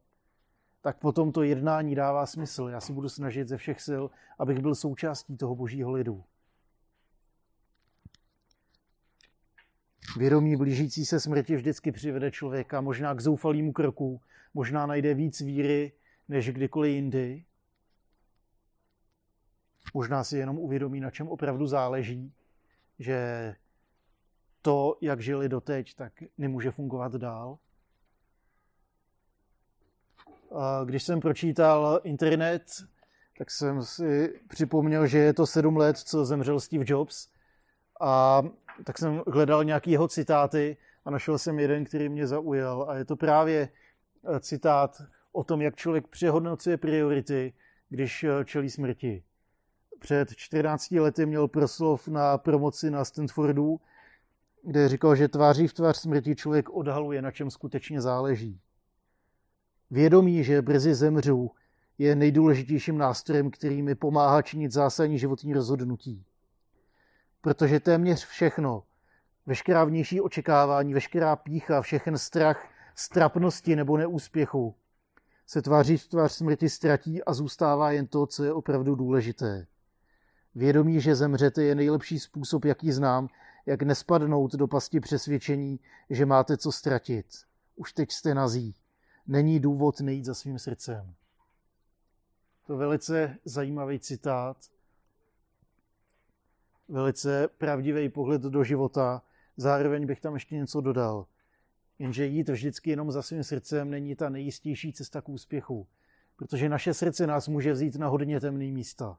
tak 0.82 1.00
potom 1.00 1.32
to 1.32 1.44
jednání 1.44 1.96
dává 1.96 2.26
smysl. 2.26 2.68
Já 2.72 2.82
se 2.82 2.94
budu 2.94 3.10
snažit 3.10 3.48
ze 3.48 3.58
všech 3.58 3.82
sil, 3.88 4.04
abych 4.40 4.60
byl 4.60 4.76
součástí 4.76 5.38
toho 5.38 5.56
božího 5.56 5.92
lidu. 5.92 6.24
Vědomí 10.18 10.56
blížící 10.56 11.06
se 11.06 11.20
smrti 11.20 11.56
vždycky 11.56 11.92
přivede 11.92 12.32
člověka 12.32 12.82
možná 12.82 13.14
k 13.14 13.22
zoufalému 13.22 13.74
kroku, 13.74 14.22
možná 14.54 14.86
najde 14.86 15.14
víc 15.14 15.42
víry 15.42 15.92
než 16.28 16.50
kdykoliv 16.50 16.96
jindy, 16.96 17.46
Možná 19.94 20.24
si 20.24 20.38
jenom 20.38 20.58
uvědomí, 20.58 21.00
na 21.00 21.12
čem 21.12 21.28
opravdu 21.28 21.68
záleží, 21.68 22.34
že 23.00 23.56
to, 24.62 24.98
jak 25.02 25.22
žili 25.22 25.50
doteď, 25.50 25.96
tak 25.96 26.14
nemůže 26.38 26.72
fungovat 26.72 27.16
dál. 27.16 27.58
Když 30.86 31.04
jsem 31.04 31.20
pročítal 31.20 32.02
internet, 32.04 32.64
tak 33.38 33.52
jsem 33.52 33.84
si 33.84 34.40
připomněl, 34.48 35.08
že 35.08 35.18
je 35.18 35.34
to 35.34 35.48
sedm 35.48 35.78
let, 35.78 35.98
co 35.98 36.26
zemřel 36.26 36.60
Steve 36.60 36.86
Jobs. 36.88 37.30
A 38.02 38.42
tak 38.84 38.98
jsem 38.98 39.24
hledal 39.28 39.64
nějaký 39.64 39.92
jeho 39.92 40.08
citáty 40.08 40.78
a 41.06 41.12
našel 41.12 41.38
jsem 41.38 41.60
jeden, 41.60 41.86
který 41.86 42.10
mě 42.10 42.28
zaujal. 42.28 42.90
A 42.90 42.96
je 42.96 43.06
to 43.06 43.16
právě 43.16 43.70
citát 44.40 45.02
o 45.32 45.44
tom, 45.44 45.62
jak 45.62 45.76
člověk 45.76 46.08
přehodnocuje 46.08 46.78
priority, 46.78 47.54
když 47.90 48.24
eh, 48.24 48.46
čelí 48.46 48.70
smrti. 48.70 49.24
Před 50.00 50.36
14 50.36 50.92
lety 50.92 51.26
měl 51.26 51.48
proslov 51.48 52.08
na 52.08 52.38
promoci 52.38 52.92
na 52.92 53.06
Stanfordu, 53.06 53.80
kde 54.64 54.90
říkal, 54.90 55.16
že 55.16 55.28
tváří 55.28 55.68
v 55.68 55.74
tvář 55.74 55.98
smrti 55.98 56.36
člověk 56.36 56.70
odhaluje, 56.70 57.22
na 57.22 57.32
čem 57.32 57.52
skutečně 57.52 58.02
záleží. 58.02 58.60
Vědomí, 59.92 60.44
že 60.44 60.62
brzy 60.62 60.96
zemřu, 60.96 61.52
je 61.98 62.16
nejdůležitějším 62.16 62.98
nástrojem, 62.98 63.52
který 63.52 63.82
mi 63.82 63.96
pomáhá 63.96 64.42
činit 64.42 64.72
zásadní 64.72 65.20
životní 65.20 65.54
rozhodnutí. 65.54 66.26
Protože 67.42 67.80
téměř 67.80 68.26
všechno, 68.26 68.84
veškerá 69.46 69.84
vnější 69.84 70.22
očekávání, 70.22 70.94
veškerá 70.94 71.36
pícha, 71.36 71.82
všechen 71.82 72.18
strach, 72.18 72.68
strapnosti 72.96 73.76
nebo 73.76 73.98
neúspěchu, 73.98 74.76
se 75.48 75.62
tváří 75.62 75.98
v 75.98 76.08
tvář 76.08 76.32
smrti 76.32 76.70
ztratí 76.70 77.24
a 77.24 77.34
zůstává 77.34 77.92
jen 77.92 78.08
to, 78.08 78.28
co 78.28 78.44
je 78.44 78.54
opravdu 78.54 78.96
důležité. 78.96 79.68
Vědomí, 80.60 81.02
že 81.02 81.16
zemřete, 81.16 81.64
je 81.64 81.76
nejlepší 81.76 82.20
způsob, 82.20 82.66
jaký 82.66 82.92
znám, 82.92 83.28
jak 83.66 83.82
nespadnout 83.82 84.56
do 84.56 84.68
pasti 84.68 85.00
přesvědčení, 85.00 85.80
že 86.10 86.26
máte 86.26 86.58
co 86.58 86.72
ztratit. 86.72 87.26
Už 87.76 87.94
teď 87.94 88.12
jste 88.12 88.34
nazí. 88.34 88.76
Není 89.28 89.60
důvod 89.60 90.00
nejít 90.00 90.26
za 90.26 90.34
svým 90.34 90.60
srdcem. 90.60 91.14
To 92.68 92.78
velice 92.78 93.38
zajímavý 93.46 94.00
citát, 94.00 94.58
velice 96.88 97.48
pravdivý 97.48 98.10
pohled 98.10 98.42
do 98.42 98.64
života. 98.64 99.22
Zároveň 99.58 100.06
bych 100.06 100.22
tam 100.22 100.34
ještě 100.34 100.56
něco 100.56 100.82
dodal. 100.82 101.26
Jenže 102.00 102.26
jít 102.26 102.50
vždycky 102.50 102.90
jenom 102.90 103.12
za 103.12 103.22
svým 103.22 103.44
srdcem 103.44 103.90
není 103.90 104.16
ta 104.16 104.30
nejistější 104.30 104.94
cesta 104.94 105.22
k 105.22 105.30
úspěchu, 105.30 105.88
protože 106.36 106.70
naše 106.70 106.94
srdce 106.94 107.28
nás 107.28 107.48
může 107.48 107.72
vzít 107.72 107.96
na 107.96 108.08
hodně 108.08 108.40
temný 108.40 108.72
místa. 108.72 109.18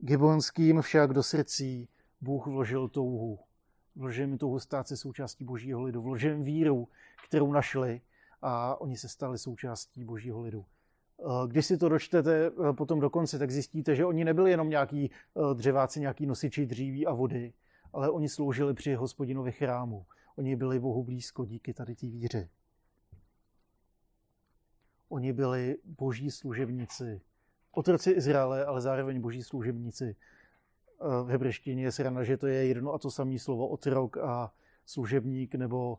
Gibonským 0.00 0.82
však 0.82 1.12
do 1.12 1.22
srdcí 1.22 1.88
Bůh 2.20 2.46
vložil 2.46 2.88
touhu. 2.88 3.38
Vložil 3.96 4.26
mi 4.26 4.38
touhu 4.38 4.60
stát 4.60 4.88
se 4.88 4.96
součástí 4.96 5.44
božího 5.44 5.82
lidu. 5.82 6.02
Vložil 6.02 6.32
jim 6.32 6.42
víru, 6.42 6.88
kterou 7.28 7.52
našli 7.52 8.00
a 8.42 8.80
oni 8.80 8.96
se 8.96 9.08
stali 9.08 9.38
součástí 9.38 10.04
božího 10.04 10.40
lidu. 10.40 10.64
Eh, 11.20 11.48
když 11.48 11.66
si 11.66 11.78
to 11.78 11.88
dočtete 11.88 12.46
eh, 12.46 12.72
potom 12.72 13.00
do 13.00 13.10
konce, 13.10 13.38
tak 13.38 13.50
zjistíte, 13.50 13.94
že 13.94 14.04
oni 14.04 14.24
nebyli 14.24 14.50
jenom 14.50 14.68
nějaký 14.68 15.10
eh, 15.10 15.54
dřeváci, 15.54 16.00
nějaký 16.00 16.26
nosiči 16.26 16.66
dříví 16.66 17.06
a 17.06 17.12
vody, 17.12 17.52
ale 17.92 18.10
oni 18.10 18.28
sloužili 18.28 18.74
při 18.74 18.94
hospodinovi 18.94 19.52
chrámu. 19.52 20.06
Oni 20.36 20.56
byli 20.56 20.80
Bohu 20.80 21.04
blízko 21.04 21.44
díky 21.44 21.74
tady 21.74 21.94
té 21.94 22.06
víře. 22.06 22.48
Oni 25.08 25.32
byli 25.32 25.76
boží 25.84 26.30
služebníci, 26.30 27.20
otroci 27.78 28.10
Izraele, 28.10 28.64
ale 28.64 28.80
zároveň 28.80 29.20
boží 29.20 29.42
služebníci. 29.42 30.16
V 31.24 31.28
hebrejštině 31.28 31.82
je 31.82 31.92
srana, 31.92 32.24
že 32.24 32.36
to 32.36 32.46
je 32.46 32.66
jedno 32.66 32.92
a 32.94 32.98
to 32.98 33.10
samé 33.10 33.38
slovo 33.38 33.68
otrok 33.68 34.16
a 34.16 34.52
služebník, 34.86 35.54
nebo 35.54 35.98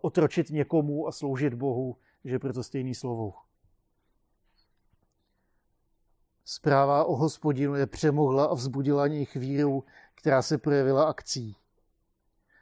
otročit 0.00 0.50
někomu 0.50 1.08
a 1.08 1.12
sloužit 1.12 1.54
Bohu, 1.54 1.96
že 2.24 2.38
proto 2.38 2.62
stejný 2.62 2.94
slovo. 2.94 3.34
Zpráva 6.44 7.04
o 7.04 7.16
hospodinu 7.16 7.74
je 7.74 7.86
přemohla 7.86 8.44
a 8.44 8.54
vzbudila 8.54 9.06
nich 9.06 9.36
víru, 9.36 9.84
která 10.14 10.42
se 10.42 10.58
projevila 10.58 11.04
akcí. 11.04 11.56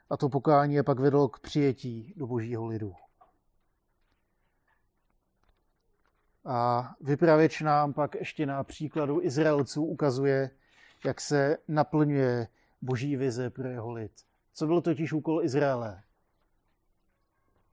A 0.09 0.17
to 0.17 0.29
pokání 0.29 0.75
je 0.75 0.83
pak 0.83 0.99
vedlo 0.99 1.29
k 1.29 1.39
přijetí 1.39 2.13
do 2.17 2.27
božího 2.27 2.65
lidu. 2.65 2.93
A 6.45 6.91
vypravěč 7.01 7.61
nám 7.61 7.93
pak 7.93 8.15
ještě 8.15 8.45
na 8.45 8.63
příkladu 8.63 9.21
Izraelců 9.21 9.85
ukazuje, 9.85 10.49
jak 11.05 11.21
se 11.21 11.57
naplňuje 11.67 12.47
boží 12.81 13.15
vize 13.15 13.49
pro 13.49 13.67
jeho 13.67 13.91
lid. 13.91 14.11
Co 14.53 14.67
byl 14.67 14.81
totiž 14.81 15.13
úkol 15.13 15.43
Izraele? 15.43 16.01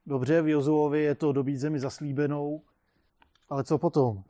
Dobře, 0.07 0.43
v 0.43 0.49
Jozuovi 0.49 1.03
je 1.03 1.15
to 1.15 1.33
dobít 1.33 1.57
zemi 1.57 1.81
zaslíbenou, 1.81 2.63
ale 3.49 3.65
co 3.65 3.79
potom? 3.79 4.25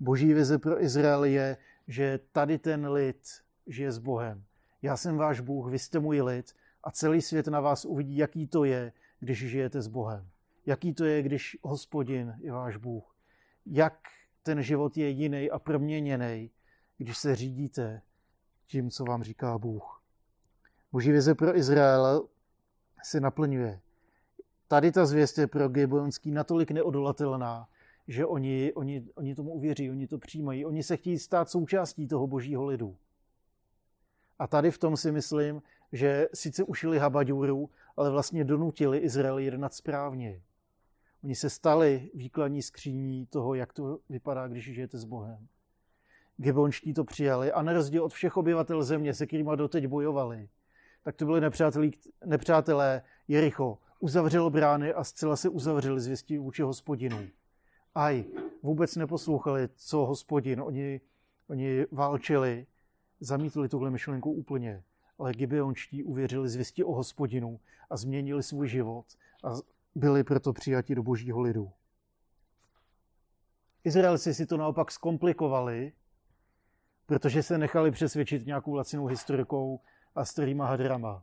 Boží 0.00 0.34
vize 0.34 0.58
pro 0.58 0.82
Izrael 0.82 1.24
je, 1.24 1.56
že 1.88 2.20
tady 2.32 2.58
ten 2.58 2.88
lid 2.88 3.22
žije 3.66 3.92
s 3.92 3.98
Bohem. 3.98 4.44
Já 4.82 4.96
jsem 4.96 5.16
váš 5.16 5.40
Bůh, 5.40 5.70
vy 5.70 5.78
jste 5.78 5.98
můj 5.98 6.22
lid 6.22 6.52
a 6.84 6.90
celý 6.90 7.22
svět 7.22 7.46
na 7.46 7.60
vás 7.60 7.84
uvidí, 7.84 8.16
jaký 8.16 8.46
to 8.46 8.64
je, 8.64 8.92
když 9.20 9.38
žijete 9.38 9.82
s 9.82 9.88
Bohem. 9.88 10.28
Jaký 10.66 10.94
to 10.94 11.04
je, 11.04 11.22
když 11.22 11.58
hospodin 11.62 12.34
je 12.40 12.52
váš 12.52 12.76
Bůh. 12.76 13.15
Jak 13.66 13.98
ten 14.42 14.62
život 14.62 14.96
je 14.96 15.08
jiný 15.08 15.50
a 15.50 15.58
proměněný, 15.58 16.50
když 16.98 17.18
se 17.18 17.36
řídíte 17.36 18.02
tím, 18.66 18.90
co 18.90 19.04
vám 19.04 19.22
říká 19.22 19.58
Bůh. 19.58 20.02
Boží 20.92 21.12
vize 21.12 21.34
pro 21.34 21.56
Izrael 21.56 22.28
se 23.04 23.20
naplňuje. 23.20 23.80
Tady 24.68 24.92
ta 24.92 25.06
zvěst 25.06 25.38
je 25.38 25.46
pro 25.46 25.68
Gibeonský 25.68 26.30
natolik 26.30 26.70
neodolatelná, 26.70 27.68
že 28.08 28.26
oni, 28.26 28.72
oni, 28.74 29.06
oni 29.14 29.34
tomu 29.34 29.52
uvěří, 29.52 29.90
oni 29.90 30.06
to 30.06 30.18
přijímají, 30.18 30.64
oni 30.64 30.82
se 30.82 30.96
chtějí 30.96 31.18
stát 31.18 31.50
součástí 31.50 32.08
toho 32.08 32.26
božího 32.26 32.66
lidu. 32.66 32.96
A 34.38 34.46
tady 34.46 34.70
v 34.70 34.78
tom 34.78 34.96
si 34.96 35.12
myslím, 35.12 35.62
že 35.92 36.28
sice 36.34 36.64
ušili 36.64 36.98
habaďůru, 36.98 37.70
ale 37.96 38.10
vlastně 38.10 38.44
donutili 38.44 38.98
Izrael 38.98 39.38
jednat 39.38 39.74
správně. 39.74 40.42
Oni 41.24 41.34
se 41.34 41.50
stali 41.50 42.10
výkladní 42.14 42.62
skříní 42.62 43.26
toho, 43.26 43.54
jak 43.54 43.72
to 43.72 43.98
vypadá, 44.08 44.48
když 44.48 44.64
žijete 44.64 44.98
s 44.98 45.04
Bohem. 45.04 45.46
Gebonští 46.36 46.94
to 46.94 47.04
přijali 47.04 47.52
a 47.52 47.62
na 47.62 47.72
rozdíl 47.72 48.04
od 48.04 48.12
všech 48.12 48.36
obyvatel 48.36 48.82
země, 48.82 49.14
se 49.14 49.26
kterými 49.26 49.50
doteď 49.56 49.86
bojovali, 49.86 50.48
tak 51.02 51.16
to 51.16 51.24
byli 51.24 51.40
nepřátelé 52.26 53.02
Jericho. 53.28 53.78
Uzavřelo 54.00 54.50
brány 54.50 54.92
a 54.92 55.04
zcela 55.04 55.36
se 55.36 55.48
uzavřeli 55.48 56.00
zvěstí 56.00 56.38
vůči 56.38 56.62
hospodinu 56.62 57.28
aj 57.96 58.24
vůbec 58.62 58.96
neposlouchali, 58.96 59.68
co 59.74 59.98
hospodin, 59.98 60.60
oni, 60.60 61.00
oni 61.48 61.86
válčili, 61.90 62.66
zamítli 63.20 63.68
tuhle 63.68 63.90
myšlenku 63.90 64.32
úplně, 64.32 64.82
ale 65.18 65.32
Gibeončtí 65.32 66.04
uvěřili 66.04 66.48
zvěstí 66.48 66.84
o 66.84 66.92
hospodinu 66.92 67.60
a 67.90 67.96
změnili 67.96 68.42
svůj 68.42 68.68
život 68.68 69.06
a 69.44 69.54
byli 69.96 70.24
proto 70.24 70.52
přijati 70.52 70.94
do 70.94 71.02
božího 71.02 71.40
lidu. 71.40 71.72
Izraelci 73.84 74.34
si 74.34 74.46
to 74.46 74.56
naopak 74.56 74.90
zkomplikovali, 74.90 75.92
protože 77.06 77.42
se 77.42 77.58
nechali 77.58 77.90
přesvědčit 77.90 78.46
nějakou 78.46 78.74
lacinou 78.74 79.06
historikou 79.06 79.80
a 80.14 80.24
starýma 80.24 80.66
hadrama. 80.66 81.22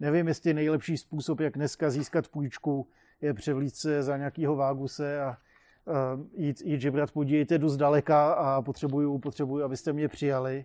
Nevím, 0.00 0.28
jestli 0.28 0.54
nejlepší 0.54 0.96
způsob, 0.96 1.40
jak 1.40 1.54
dneska 1.54 1.90
získat 1.90 2.28
půjčku, 2.28 2.88
je 3.20 3.34
převlít 3.34 3.76
se 3.76 4.02
za 4.02 4.16
nějakýho 4.16 4.56
váguse 4.56 5.22
a 5.22 5.36
uh, 5.84 5.94
jít, 6.32 6.60
jít 6.60 6.80
žebrat, 6.80 7.12
podívejte, 7.12 7.58
jdu 7.58 7.68
zdaleka 7.68 8.32
a 8.32 8.62
potřebuju, 8.62 9.18
potřebuju, 9.18 9.64
abyste 9.64 9.92
mě 9.92 10.08
přijali. 10.08 10.64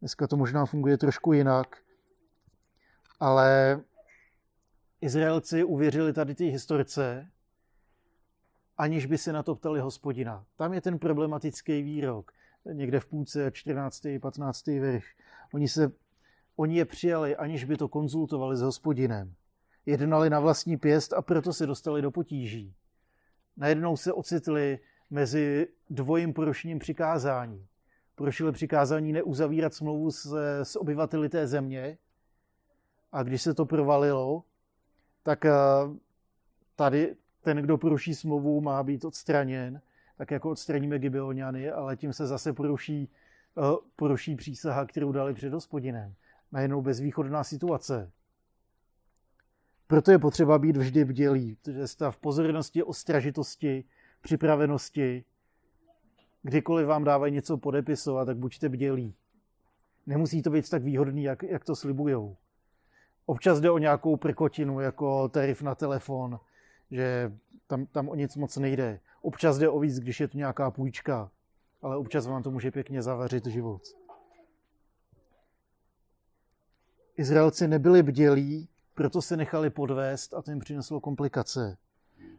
Dneska 0.00 0.26
to 0.26 0.36
možná 0.36 0.66
funguje 0.66 0.98
trošku 0.98 1.32
jinak, 1.32 1.76
ale 3.20 3.80
Izraelci 5.00 5.64
uvěřili 5.64 6.12
tady 6.12 6.34
ty 6.34 6.44
historice, 6.44 7.30
aniž 8.76 9.06
by 9.06 9.18
se 9.18 9.32
na 9.32 9.42
to 9.42 9.54
ptali 9.54 9.80
hospodina. 9.80 10.44
Tam 10.56 10.74
je 10.74 10.80
ten 10.80 10.98
problematický 10.98 11.82
výrok, 11.82 12.32
někde 12.72 13.00
v 13.00 13.06
půlce 13.06 13.50
14. 13.52 14.06
15. 14.20 14.66
verš. 14.66 15.16
Oni, 15.54 15.68
se, 15.68 15.92
oni 16.56 16.76
je 16.76 16.84
přijali, 16.84 17.36
aniž 17.36 17.64
by 17.64 17.76
to 17.76 17.88
konzultovali 17.88 18.56
s 18.56 18.62
hospodinem. 18.62 19.34
Jednali 19.86 20.30
na 20.30 20.40
vlastní 20.40 20.76
pěst 20.76 21.12
a 21.12 21.22
proto 21.22 21.52
se 21.52 21.66
dostali 21.66 22.02
do 22.02 22.10
potíží 22.10 22.74
najednou 23.56 23.96
se 23.96 24.12
ocitli 24.12 24.78
mezi 25.10 25.68
dvojím 25.90 26.32
porušením 26.32 26.78
přikázání. 26.78 27.66
Porušili 28.14 28.52
přikázání 28.52 29.12
neuzavírat 29.12 29.74
smlouvu 29.74 30.10
s, 30.10 30.34
s 30.62 30.76
obyvateli 30.76 31.28
té 31.28 31.46
země 31.46 31.98
a 33.12 33.22
když 33.22 33.42
se 33.42 33.54
to 33.54 33.66
provalilo, 33.66 34.42
tak 35.26 35.44
eh, 35.44 35.50
tady 36.76 37.16
ten, 37.42 37.56
kdo 37.56 37.78
poruší 37.78 38.14
smlouvu, 38.14 38.60
má 38.60 38.82
být 38.82 39.04
odstraněn, 39.04 39.80
tak 40.16 40.30
jako 40.30 40.50
odstraníme 40.50 40.98
Gibeoniany, 40.98 41.70
ale 41.70 41.96
tím 41.96 42.12
se 42.12 42.26
zase 42.26 42.52
poruší, 42.52 43.08
eh, 43.58 43.76
poruší 43.96 44.36
přísaha, 44.36 44.86
kterou 44.86 45.12
dali 45.12 45.34
před 45.34 45.52
hospodinem. 45.52 46.14
Najednou 46.52 46.82
bezvýchodná 46.82 47.44
situace. 47.44 48.10
Proto 49.86 50.10
je 50.10 50.18
potřeba 50.18 50.58
být 50.58 50.76
vždy 50.76 51.04
bdělý, 51.04 51.54
protože 51.54 51.88
stav 51.88 52.16
pozornosti, 52.16 52.82
ostražitosti, 52.82 53.84
připravenosti, 54.20 55.24
kdykoliv 56.42 56.86
vám 56.86 57.04
dávají 57.04 57.32
něco 57.32 57.56
podepisovat, 57.56 58.24
tak 58.24 58.36
buďte 58.36 58.68
bdělí. 58.68 59.14
Nemusí 60.06 60.42
to 60.42 60.50
být 60.50 60.70
tak 60.70 60.82
výhodný, 60.82 61.22
jak, 61.22 61.42
jak 61.42 61.64
to 61.64 61.76
slibujou. 61.76 62.36
Občas 63.26 63.60
jde 63.60 63.70
o 63.70 63.78
nějakou 63.78 64.16
prkotinu, 64.16 64.80
jako 64.80 65.28
tarif 65.28 65.62
na 65.62 65.74
telefon, 65.74 66.40
že 66.90 67.32
tam, 67.66 67.86
tam 67.86 68.08
o 68.08 68.14
nic 68.14 68.36
moc 68.36 68.56
nejde. 68.56 69.00
Občas 69.22 69.58
jde 69.58 69.68
o 69.68 69.80
víc, 69.80 69.98
když 69.98 70.20
je 70.20 70.28
to 70.28 70.38
nějaká 70.38 70.70
půjčka, 70.70 71.30
ale 71.82 71.96
občas 71.96 72.26
vám 72.26 72.42
to 72.42 72.50
může 72.50 72.70
pěkně 72.70 73.02
zavařit 73.02 73.46
život. 73.46 73.82
Izraelci 77.16 77.68
nebyli 77.68 78.02
bdělí, 78.02 78.68
proto 78.94 79.22
se 79.22 79.36
nechali 79.36 79.70
podvést 79.70 80.34
a 80.34 80.42
to 80.42 80.50
jim 80.50 80.60
přineslo 80.60 81.00
komplikace. 81.00 81.76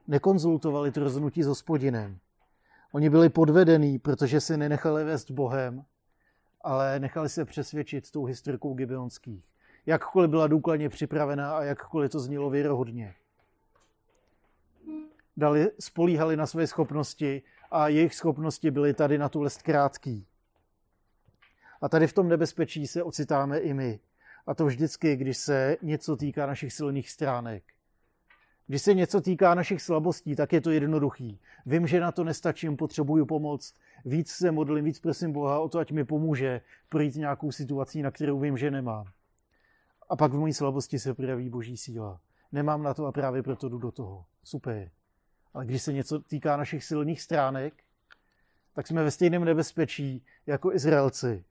Nekonzultovali 0.07 0.91
to 0.91 0.99
rozhodnutí 0.99 1.43
s 1.43 1.47
hospodinem. 1.47 2.19
Oni 2.91 3.09
byli 3.09 3.29
podvedení, 3.29 3.99
protože 3.99 4.41
se 4.41 4.57
nenechali 4.57 5.03
vést 5.03 5.31
Bohem, 5.31 5.85
ale 6.61 6.99
nechali 6.99 7.29
se 7.29 7.45
přesvědčit 7.45 8.11
tou 8.11 8.25
historikou 8.25 8.73
Gibeonských. 8.73 9.45
Jakkoliv 9.87 10.29
byla 10.29 10.47
důkladně 10.47 10.89
připravená 10.89 11.57
a 11.57 11.63
jakkoliv 11.63 12.11
to 12.11 12.19
znělo 12.19 12.49
věrohodně. 12.49 13.15
Dali, 15.37 15.71
spolíhali 15.79 16.37
na 16.37 16.45
své 16.45 16.67
schopnosti 16.67 17.41
a 17.71 17.87
jejich 17.87 18.15
schopnosti 18.15 18.71
byly 18.71 18.93
tady 18.93 19.17
na 19.17 19.29
tu 19.29 19.41
lest 19.41 19.61
krátký. 19.61 20.27
A 21.81 21.89
tady 21.89 22.07
v 22.07 22.13
tom 22.13 22.29
nebezpečí 22.29 22.87
se 22.87 23.03
ocitáme 23.03 23.59
i 23.59 23.73
my. 23.73 23.99
A 24.47 24.53
to 24.53 24.65
vždycky, 24.65 25.15
když 25.15 25.37
se 25.37 25.77
něco 25.81 26.15
týká 26.15 26.45
našich 26.45 26.73
silných 26.73 27.09
stránek. 27.09 27.63
Když 28.67 28.81
se 28.81 28.93
něco 28.93 29.21
týká 29.21 29.55
našich 29.55 29.81
slabostí, 29.81 30.35
tak 30.35 30.53
je 30.53 30.61
to 30.61 30.71
jednoduchý. 30.71 31.39
Vím, 31.65 31.87
že 31.87 31.99
na 31.99 32.11
to 32.11 32.23
nestačím, 32.23 32.77
potřebuju 32.77 33.25
pomoc, 33.25 33.73
víc 34.05 34.31
se 34.31 34.51
modlím, 34.51 34.85
víc 34.85 34.99
prosím 34.99 35.31
Boha 35.31 35.59
o 35.59 35.69
to, 35.69 35.79
ať 35.79 35.91
mi 35.91 36.03
pomůže 36.03 36.61
projít 36.89 37.15
nějakou 37.15 37.51
situací, 37.51 38.01
na 38.01 38.11
kterou 38.11 38.39
vím, 38.39 38.57
že 38.57 38.71
nemám. 38.71 39.05
A 40.09 40.15
pak 40.15 40.31
v 40.31 40.37
mojí 40.37 40.53
slabosti 40.53 40.99
se 40.99 41.13
projeví 41.13 41.49
boží 41.49 41.77
síla. 41.77 42.21
Nemám 42.51 42.83
na 42.83 42.93
to 42.93 43.05
a 43.05 43.11
právě 43.11 43.43
proto 43.43 43.69
jdu 43.69 43.77
do 43.77 43.91
toho. 43.91 44.25
Super. 44.43 44.91
Ale 45.53 45.65
když 45.65 45.81
se 45.81 45.93
něco 45.93 46.19
týká 46.19 46.57
našich 46.57 46.83
silných 46.83 47.21
stránek, 47.21 47.73
tak 48.73 48.87
jsme 48.87 49.03
ve 49.03 49.11
stejném 49.11 49.45
nebezpečí 49.45 50.25
jako 50.47 50.73
Izraelci. 50.73 51.43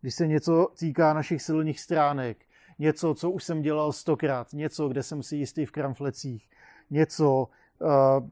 Když 0.00 0.14
se 0.14 0.26
něco 0.26 0.68
týká 0.78 1.12
našich 1.12 1.42
silných 1.42 1.80
stránek, 1.80 2.46
něco, 2.78 3.14
co 3.14 3.30
už 3.30 3.44
jsem 3.44 3.62
dělal 3.62 3.92
stokrát, 3.92 4.52
něco, 4.52 4.88
kde 4.88 5.02
jsem 5.02 5.22
si 5.22 5.36
jistý 5.36 5.66
v 5.66 5.70
kramflecích, 5.70 6.50
něco, 6.90 7.48
eh, 7.82 8.30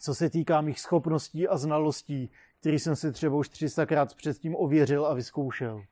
co 0.00 0.14
se 0.14 0.30
týká 0.30 0.60
mých 0.60 0.80
schopností 0.80 1.48
a 1.48 1.56
znalostí, 1.56 2.30
který 2.60 2.78
jsem 2.78 2.96
si 2.96 3.12
třeba 3.12 3.36
už 3.36 3.50
300krát 3.50 4.06
předtím 4.16 4.56
ověřil 4.56 5.06
a 5.06 5.14
vyzkoušel. 5.14 5.84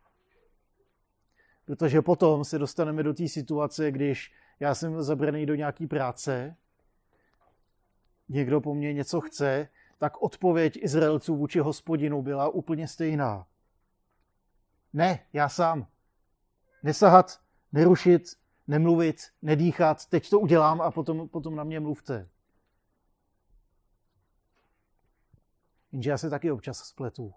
Protože 1.64 2.03
potom 2.03 2.44
se 2.44 2.59
dostaneme 2.59 3.03
do 3.03 3.14
té 3.14 3.29
situace, 3.29 3.90
když 3.90 4.33
já 4.61 4.74
jsem 4.74 5.03
zabraný 5.03 5.46
do 5.46 5.55
nějaký 5.55 5.87
práce, 5.87 6.57
někdo 8.29 8.61
po 8.61 8.74
mně 8.74 8.92
něco 8.92 9.20
chce, 9.20 9.68
tak 9.98 10.22
odpověď 10.22 10.79
Izraelců 10.83 11.37
vůči 11.37 11.59
hospodinu 11.59 12.22
byla 12.22 12.48
úplně 12.48 12.88
stejná. 12.88 13.46
Ne, 14.92 15.27
já 15.33 15.48
sám. 15.48 15.87
Nesahat, 16.83 17.40
nerušit, 17.72 18.22
nemluvit, 18.66 19.16
nedýchat, 19.42 20.07
teď 20.07 20.31
to 20.31 20.40
udělám 20.40 20.81
a 20.81 20.90
potom, 20.90 21.29
potom 21.29 21.57
na 21.57 21.64
mě 21.64 21.81
mluvte. 21.81 22.29
Jenže 25.92 26.11
já 26.11 26.18
se 26.18 26.31
taky 26.31 26.50
občas 26.50 26.79
spletu. 26.79 27.35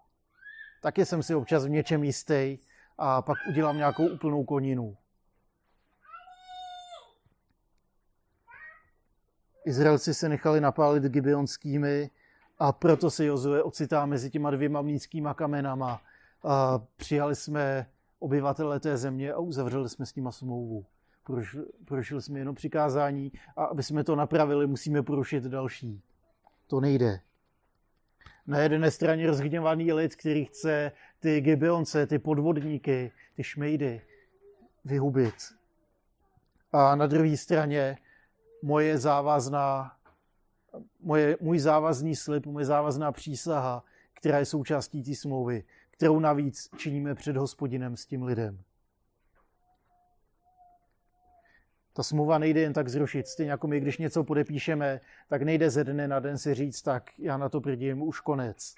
Taky 0.82 1.06
jsem 1.06 1.24
si 1.24 1.36
občas 1.36 1.66
v 1.66 1.70
něčem 1.70 2.04
jistý 2.04 2.58
a 2.98 3.22
pak 3.22 3.38
udělám 3.50 3.78
nějakou 3.78 4.08
úplnou 4.08 4.44
koninu. 4.44 4.98
Izraelci 9.66 10.14
se 10.14 10.30
nechali 10.30 10.62
napálit 10.62 11.04
gibeonskými 11.04 12.10
a 12.60 12.72
proto 12.72 13.12
se 13.12 13.26
Jozue 13.26 13.64
ocitá 13.64 14.06
mezi 14.06 14.30
těma 14.30 14.52
dvěma 14.52 14.82
mlínskýma 14.82 15.34
kamenama. 15.34 16.02
A 16.44 16.80
přijali 16.96 17.36
jsme 17.36 17.90
obyvatele 18.20 18.80
té 18.80 18.98
země 18.98 19.34
a 19.34 19.40
uzavřeli 19.40 19.90
jsme 19.90 20.06
s 20.06 20.16
nima 20.16 20.32
smlouvu. 20.32 20.86
Porušili 21.86 22.22
jsme 22.22 22.40
jenom 22.40 22.56
přikázání 22.56 23.32
a 23.56 23.64
aby 23.66 23.84
jsme 23.84 24.04
to 24.04 24.16
napravili, 24.16 24.68
musíme 24.68 25.04
porušit 25.04 25.44
další. 25.44 26.02
To 26.68 26.80
nejde. 26.80 27.20
Na 28.48 28.60
jedné 28.60 28.92
straně 28.92 29.28
rozhněvaný 29.28 29.94
lid, 29.94 30.16
který 30.16 30.46
chce 30.46 30.92
ty 31.20 31.42
Gibeonce, 31.42 32.08
ty 32.08 32.20
podvodníky, 32.20 33.12
ty 33.36 33.44
šmejdy 33.44 34.02
vyhubit. 34.86 35.36
A 36.72 36.96
na 36.96 37.08
druhé 37.08 37.38
straně 37.38 37.98
moje 38.62 38.98
závazná, 38.98 39.98
moje, 41.00 41.38
můj 41.42 41.60
závazný 41.60 42.16
slib, 42.16 42.46
moje 42.46 42.66
závazná 42.66 43.12
přísaha, 43.12 43.84
která 44.14 44.40
je 44.40 44.46
součástí 44.46 45.04
té 45.04 45.16
smlouvy, 45.16 45.64
kterou 45.92 46.20
navíc 46.20 46.70
činíme 46.78 47.16
před 47.16 47.38
hospodinem 47.38 47.98
s 47.98 48.06
tím 48.06 48.24
lidem. 48.24 48.60
Ta 51.98 52.04
smlouva 52.04 52.38
nejde 52.38 52.62
jen 52.62 52.74
tak 52.74 52.90
zrušit. 52.90 53.28
Stejně 53.28 53.52
jako 53.52 53.68
my, 53.68 53.80
když 53.80 53.98
něco 53.98 54.24
podepíšeme, 54.24 55.00
tak 55.28 55.42
nejde 55.42 55.70
ze 55.70 55.84
dne 55.84 56.08
na 56.08 56.20
den 56.20 56.38
si 56.38 56.54
říct, 56.54 56.82
tak 56.82 57.20
já 57.20 57.38
na 57.38 57.50
to 57.50 57.62
prdím, 57.62 58.02
už 58.02 58.20
konec. 58.20 58.76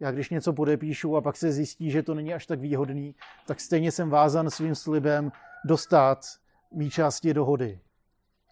Já 0.00 0.10
když 0.10 0.30
něco 0.30 0.52
podepíšu 0.52 1.16
a 1.16 1.20
pak 1.20 1.36
se 1.36 1.52
zjistí, 1.52 1.90
že 1.90 2.02
to 2.02 2.14
není 2.14 2.34
až 2.34 2.46
tak 2.46 2.60
výhodný, 2.60 3.14
tak 3.46 3.60
stejně 3.60 3.92
jsem 3.92 4.10
vázan 4.10 4.50
svým 4.50 4.74
slibem 4.74 5.32
dostat 5.64 6.26
mý 6.72 6.90
části 6.90 7.34
dohody. 7.34 7.80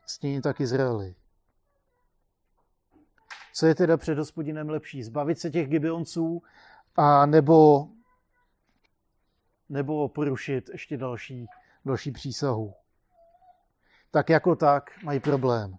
Stejně 0.07 0.43
tak 0.43 0.61
Izraeli. 0.61 1.15
Co 3.55 3.67
je 3.67 3.75
teda 3.75 3.97
před 3.97 4.19
hospodinem 4.19 4.69
lepší? 4.69 5.03
Zbavit 5.03 5.39
se 5.39 5.51
těch 5.51 5.69
Gibeonců 5.69 6.43
a 6.97 7.27
nebo, 7.27 7.89
nebo 9.69 10.09
porušit 10.09 10.69
ještě 10.73 10.97
další, 10.97 11.47
další 11.85 12.13
přísahu. 12.13 12.75
Tak 14.11 14.29
jako 14.29 14.57
tak 14.57 14.91
mají 15.05 15.21
problém. 15.21 15.79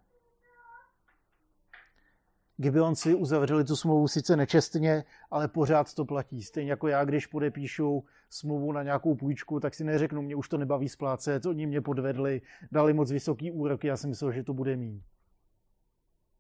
Gibeonci 2.58 3.16
uzavřeli 3.16 3.64
tu 3.64 3.76
smlouvu 3.76 4.08
sice 4.08 4.36
nečestně, 4.36 5.04
ale 5.32 5.48
pořád 5.48 5.94
to 5.94 6.06
platí. 6.06 6.44
Stejně 6.44 6.72
jako 6.72 6.88
já, 6.88 7.06
když 7.06 7.28
podepíšu 7.28 8.06
smlouvu 8.30 8.72
na 8.72 8.84
nějakou 8.84 9.16
půjčku, 9.16 9.60
tak 9.60 9.74
si 9.74 9.84
neřeknu, 9.84 10.22
mě 10.22 10.36
už 10.36 10.50
to 10.50 10.58
nebaví 10.58 10.90
splácet, 10.90 11.46
oni 11.46 11.66
mě 11.66 11.82
podvedli, 11.82 12.42
dali 12.72 12.94
moc 12.94 13.12
vysoký 13.12 13.52
úroky, 13.52 13.88
já 13.88 13.98
jsem 13.98 14.10
myslel, 14.10 14.32
že 14.32 14.44
to 14.44 14.54
bude 14.54 14.76
mít. 14.76 15.04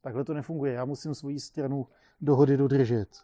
Takhle 0.01 0.23
to 0.23 0.33
nefunguje. 0.33 0.73
Já 0.73 0.85
musím 0.85 1.15
svoji 1.15 1.39
stranu 1.39 1.87
dohody 2.21 2.57
dodržet. 2.57 3.23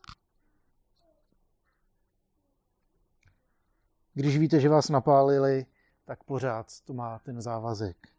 Když 4.14 4.38
víte, 4.38 4.60
že 4.60 4.70
vás 4.70 4.90
napálili, 4.90 5.66
tak 6.06 6.24
pořád 6.24 6.82
to 6.82 6.94
má 6.94 7.20
ten 7.20 7.42
závazek. 7.42 8.15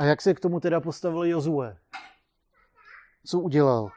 A 0.00 0.04
jak 0.04 0.22
se 0.22 0.34
k 0.34 0.40
tomu 0.40 0.60
teda 0.60 0.80
postavil 0.80 1.24
Jozue? 1.24 1.76
Co 3.24 3.40
udělal? 3.40 3.90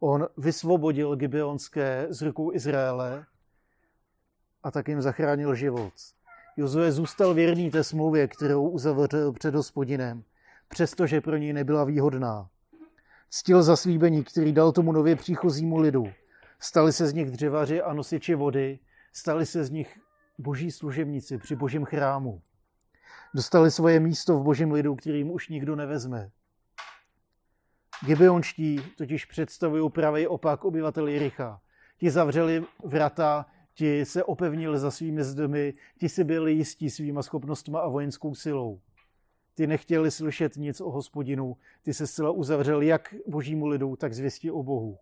On 0.00 0.26
vysvobodil 0.36 1.16
Gibeonské 1.16 2.06
z 2.10 2.22
rukou 2.22 2.52
Izraele 2.52 3.26
a 4.62 4.70
tak 4.70 4.88
jim 4.88 5.02
zachránil 5.02 5.54
život. 5.54 5.92
Jozue 6.56 6.92
zůstal 6.92 7.34
věrný 7.34 7.70
té 7.70 7.84
smlouvě, 7.84 8.28
kterou 8.28 8.68
uzavřel 8.68 9.32
před 9.32 9.54
hospodinem, 9.54 10.24
přestože 10.68 11.20
pro 11.20 11.36
něj 11.36 11.52
nebyla 11.52 11.84
výhodná. 11.84 12.48
Ctil 13.30 13.62
zaslíbení, 13.62 14.24
který 14.24 14.52
dal 14.52 14.72
tomu 14.72 14.92
nově 14.92 15.16
příchozímu 15.16 15.78
lidu. 15.78 16.12
Stali 16.60 16.92
se 16.92 17.06
z 17.06 17.14
nich 17.14 17.30
dřevaři 17.30 17.82
a 17.82 17.92
nosiči 17.92 18.34
vody, 18.34 18.78
stali 19.12 19.46
se 19.46 19.64
z 19.64 19.70
nich 19.70 19.98
boží 20.38 20.70
služebníci 20.70 21.38
při 21.38 21.56
božím 21.56 21.84
chrámu. 21.84 22.42
Dostali 23.34 23.70
svoje 23.70 24.00
místo 24.00 24.38
v 24.38 24.42
božím 24.42 24.72
lidu, 24.72 24.96
kterým 24.96 25.30
už 25.30 25.48
nikdo 25.48 25.76
nevezme. 25.76 26.30
Gibeonští 28.06 28.80
totiž 28.96 29.24
představují 29.24 29.90
pravý 29.90 30.26
opak 30.26 30.64
obyvatel 30.64 31.08
Jericha. 31.08 31.60
Ti 31.98 32.10
zavřeli 32.10 32.64
vrata, 32.84 33.46
ti 33.74 34.04
se 34.04 34.24
opevnili 34.24 34.78
za 34.78 34.90
svými 34.90 35.24
zdmi, 35.24 35.74
ti 35.98 36.08
si 36.08 36.24
byli 36.24 36.52
jistí 36.52 36.90
svýma 36.90 37.22
schopnostmi 37.22 37.78
a 37.80 37.88
vojenskou 37.88 38.34
silou. 38.34 38.80
Ty 39.54 39.66
nechtěli 39.66 40.10
slyšet 40.10 40.56
nic 40.56 40.80
o 40.80 40.90
hospodinu, 40.90 41.56
ty 41.82 41.94
se 41.94 42.06
zcela 42.06 42.30
uzavřeli 42.30 42.86
jak 42.86 43.14
božímu 43.26 43.66
lidu, 43.66 43.96
tak 43.96 44.14
zvěstí 44.14 44.50
o 44.50 44.62
Bohu. 44.62 44.98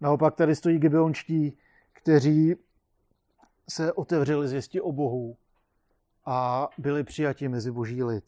Naopak 0.00 0.34
tady 0.34 0.54
stojí 0.54 0.78
Gibeonští, 0.78 1.58
kteří 1.92 2.54
se 3.68 3.92
otevřeli 3.92 4.48
zvěstí 4.48 4.80
o 4.80 4.92
Bohu 4.92 5.36
a 6.26 6.68
byli 6.78 7.04
přijati 7.04 7.48
mezi 7.48 7.70
boží 7.70 8.04
lid. 8.04 8.24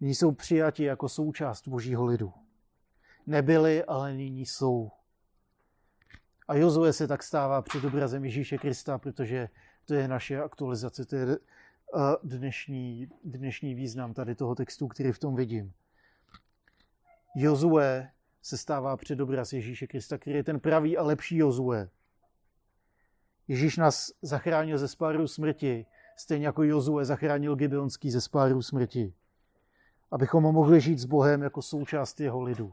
Nyní 0.00 0.14
jsou 0.14 0.32
přijati 0.32 0.84
jako 0.84 1.08
součást 1.08 1.68
božího 1.68 2.04
lidu. 2.04 2.32
Nebyli, 3.26 3.84
ale 3.84 4.14
nyní 4.14 4.46
jsou. 4.46 4.90
A 6.48 6.54
Jozue 6.54 6.92
se 6.92 7.08
tak 7.08 7.22
stává 7.22 7.62
před 7.62 7.84
obrazem 7.84 8.24
Ježíše 8.24 8.58
Krista, 8.58 8.98
protože 8.98 9.48
to 9.84 9.94
je 9.94 10.08
naše 10.08 10.42
aktualizace, 10.42 11.04
to 11.04 11.16
je 11.16 11.38
dnešní, 12.22 13.08
dnešní 13.24 13.74
význam 13.74 14.14
tady 14.14 14.34
toho 14.34 14.54
textu, 14.54 14.88
který 14.88 15.12
v 15.12 15.18
tom 15.18 15.36
vidím. 15.36 15.72
Jozue 17.36 18.10
se 18.42 18.58
stává 18.58 18.96
předobraz 18.96 19.52
Ježíše 19.52 19.86
Krista, 19.86 20.18
který 20.18 20.36
je 20.36 20.44
ten 20.44 20.60
pravý 20.60 20.98
a 20.98 21.02
lepší 21.02 21.36
Jozue. 21.36 21.88
Ježíš 23.48 23.76
nás 23.76 24.12
zachránil 24.22 24.78
ze 24.78 24.88
spáru 24.88 25.28
smrti, 25.28 25.86
stejně 26.16 26.46
jako 26.46 26.62
Jozue 26.62 27.04
zachránil 27.04 27.56
Gibeonský 27.56 28.10
ze 28.10 28.20
spáru 28.20 28.62
smrti. 28.62 29.14
Abychom 30.10 30.42
mohli 30.42 30.80
žít 30.80 30.98
s 30.98 31.04
Bohem 31.04 31.42
jako 31.42 31.62
součást 31.62 32.20
jeho 32.20 32.42
lidu. 32.42 32.72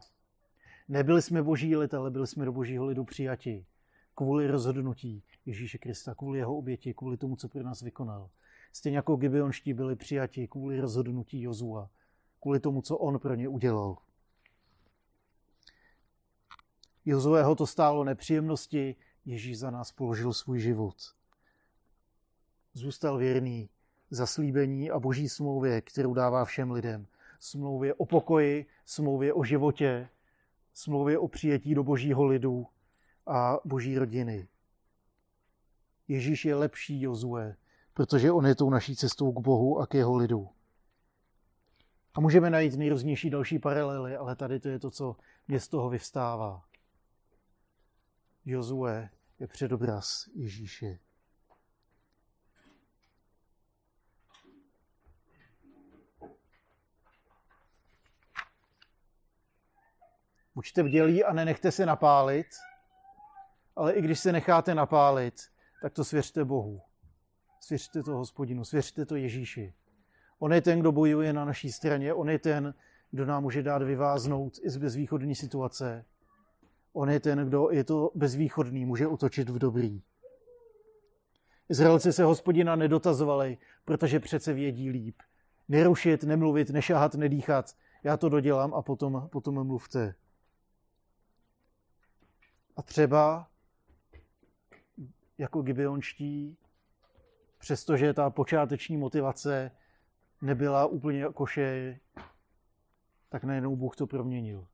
Nebyli 0.87 1.21
jsme 1.21 1.43
boží 1.43 1.75
lid, 1.75 1.93
ale 1.93 2.11
byli 2.11 2.27
jsme 2.27 2.45
do 2.45 2.51
božího 2.51 2.85
lidu 2.85 3.03
přijati. 3.03 3.65
Kvůli 4.15 4.47
rozhodnutí 4.47 5.23
Ježíše 5.45 5.77
Krista, 5.77 6.15
kvůli 6.15 6.39
jeho 6.39 6.57
oběti, 6.57 6.93
kvůli 6.93 7.17
tomu, 7.17 7.35
co 7.35 7.49
pro 7.49 7.63
nás 7.63 7.81
vykonal. 7.81 8.29
Stejně 8.73 8.97
jako 8.97 9.15
Gibeonští 9.15 9.73
byli 9.73 9.95
přijati 9.95 10.47
kvůli 10.47 10.79
rozhodnutí 10.79 11.41
Jozua, 11.41 11.89
kvůli 12.41 12.59
tomu, 12.59 12.81
co 12.81 12.97
on 12.97 13.19
pro 13.19 13.35
ně 13.35 13.47
udělal. 13.47 13.97
Jozueho 17.05 17.55
to 17.55 17.67
stálo 17.67 18.03
nepříjemnosti, 18.03 18.95
Ježíš 19.25 19.59
za 19.59 19.71
nás 19.71 19.91
položil 19.91 20.33
svůj 20.33 20.59
život. 20.59 20.95
Zůstal 22.73 23.17
věrný 23.17 23.69
zaslíbení 24.09 24.91
a 24.91 24.99
boží 24.99 25.29
smlouvě, 25.29 25.81
kterou 25.81 26.13
dává 26.13 26.45
všem 26.45 26.71
lidem. 26.71 27.07
Smlouvě 27.39 27.93
o 27.93 28.05
pokoji, 28.05 28.65
smlouvě 28.85 29.33
o 29.33 29.43
životě, 29.43 30.09
smlouvě 30.73 31.17
o 31.17 31.27
přijetí 31.27 31.75
do 31.75 31.83
božího 31.83 32.25
lidu 32.25 32.67
a 33.27 33.57
boží 33.65 33.97
rodiny. 33.97 34.47
Ježíš 36.07 36.45
je 36.45 36.55
lepší 36.55 37.01
Jozue, 37.01 37.55
protože 37.93 38.31
on 38.31 38.45
je 38.45 38.55
tou 38.55 38.69
naší 38.69 38.95
cestou 38.95 39.31
k 39.31 39.39
Bohu 39.39 39.79
a 39.79 39.87
k 39.87 39.93
jeho 39.93 40.15
lidu. 40.15 40.49
A 42.13 42.19
můžeme 42.21 42.49
najít 42.49 42.75
nejrůznější 42.75 43.29
další 43.29 43.59
paralely, 43.59 44.15
ale 44.15 44.35
tady 44.35 44.59
to 44.59 44.69
je 44.69 44.79
to, 44.79 44.91
co 44.91 45.15
mě 45.47 45.59
z 45.59 45.67
toho 45.67 45.89
vyvstává. 45.89 46.63
Jozue 48.45 49.09
je 49.39 49.47
předobraz 49.47 50.29
Ježíše. 50.33 50.99
Buďte 60.55 60.83
vdělí 60.83 61.23
a 61.23 61.33
nenechte 61.33 61.71
se 61.71 61.85
napálit, 61.85 62.47
ale 63.75 63.93
i 63.93 64.01
když 64.01 64.19
se 64.19 64.31
necháte 64.31 64.75
napálit, 64.75 65.33
tak 65.81 65.93
to 65.93 66.03
svěřte 66.03 66.45
Bohu. 66.45 66.81
Svěřte 67.59 68.03
to 68.03 68.17
hospodinu, 68.17 68.65
svěřte 68.65 69.05
to 69.05 69.15
Ježíši. 69.15 69.73
On 70.39 70.53
je 70.53 70.61
ten, 70.61 70.79
kdo 70.79 70.91
bojuje 70.91 71.33
na 71.33 71.45
naší 71.45 71.71
straně, 71.71 72.13
on 72.13 72.29
je 72.29 72.39
ten, 72.39 72.73
kdo 73.11 73.25
nám 73.25 73.43
může 73.43 73.63
dát 73.63 73.81
vyváznout 73.81 74.53
i 74.61 74.69
z 74.69 74.77
bezvýchodní 74.77 75.35
situace. 75.35 76.05
On 76.93 77.09
je 77.09 77.19
ten, 77.19 77.47
kdo 77.47 77.69
je 77.71 77.83
to 77.83 78.11
bezvýchodný, 78.15 78.85
může 78.85 79.07
utočit 79.07 79.49
v 79.49 79.59
dobrý. 79.59 80.01
Izraelci 81.69 82.13
se 82.13 82.23
hospodina 82.23 82.75
nedotazovali, 82.75 83.57
protože 83.85 84.19
přece 84.19 84.53
vědí 84.53 84.89
líp. 84.89 85.15
Nerušit, 85.67 86.23
nemluvit, 86.23 86.69
nešahat, 86.69 87.15
nedýchat. 87.15 87.75
Já 88.03 88.17
to 88.17 88.29
dodělám 88.29 88.73
a 88.73 88.81
potom, 88.81 89.29
potom 89.31 89.67
mluvte. 89.67 90.15
A 92.77 92.81
třeba 92.81 93.47
jako 95.37 95.61
gibeonští, 95.61 96.57
přestože 97.57 98.13
ta 98.13 98.29
počáteční 98.29 98.97
motivace 98.97 99.71
nebyla 100.41 100.85
úplně 100.85 101.25
koše, 101.33 101.99
tak 103.29 103.43
najednou 103.43 103.75
Bůh 103.75 103.95
to 103.95 104.07
proměnil. 104.07 104.67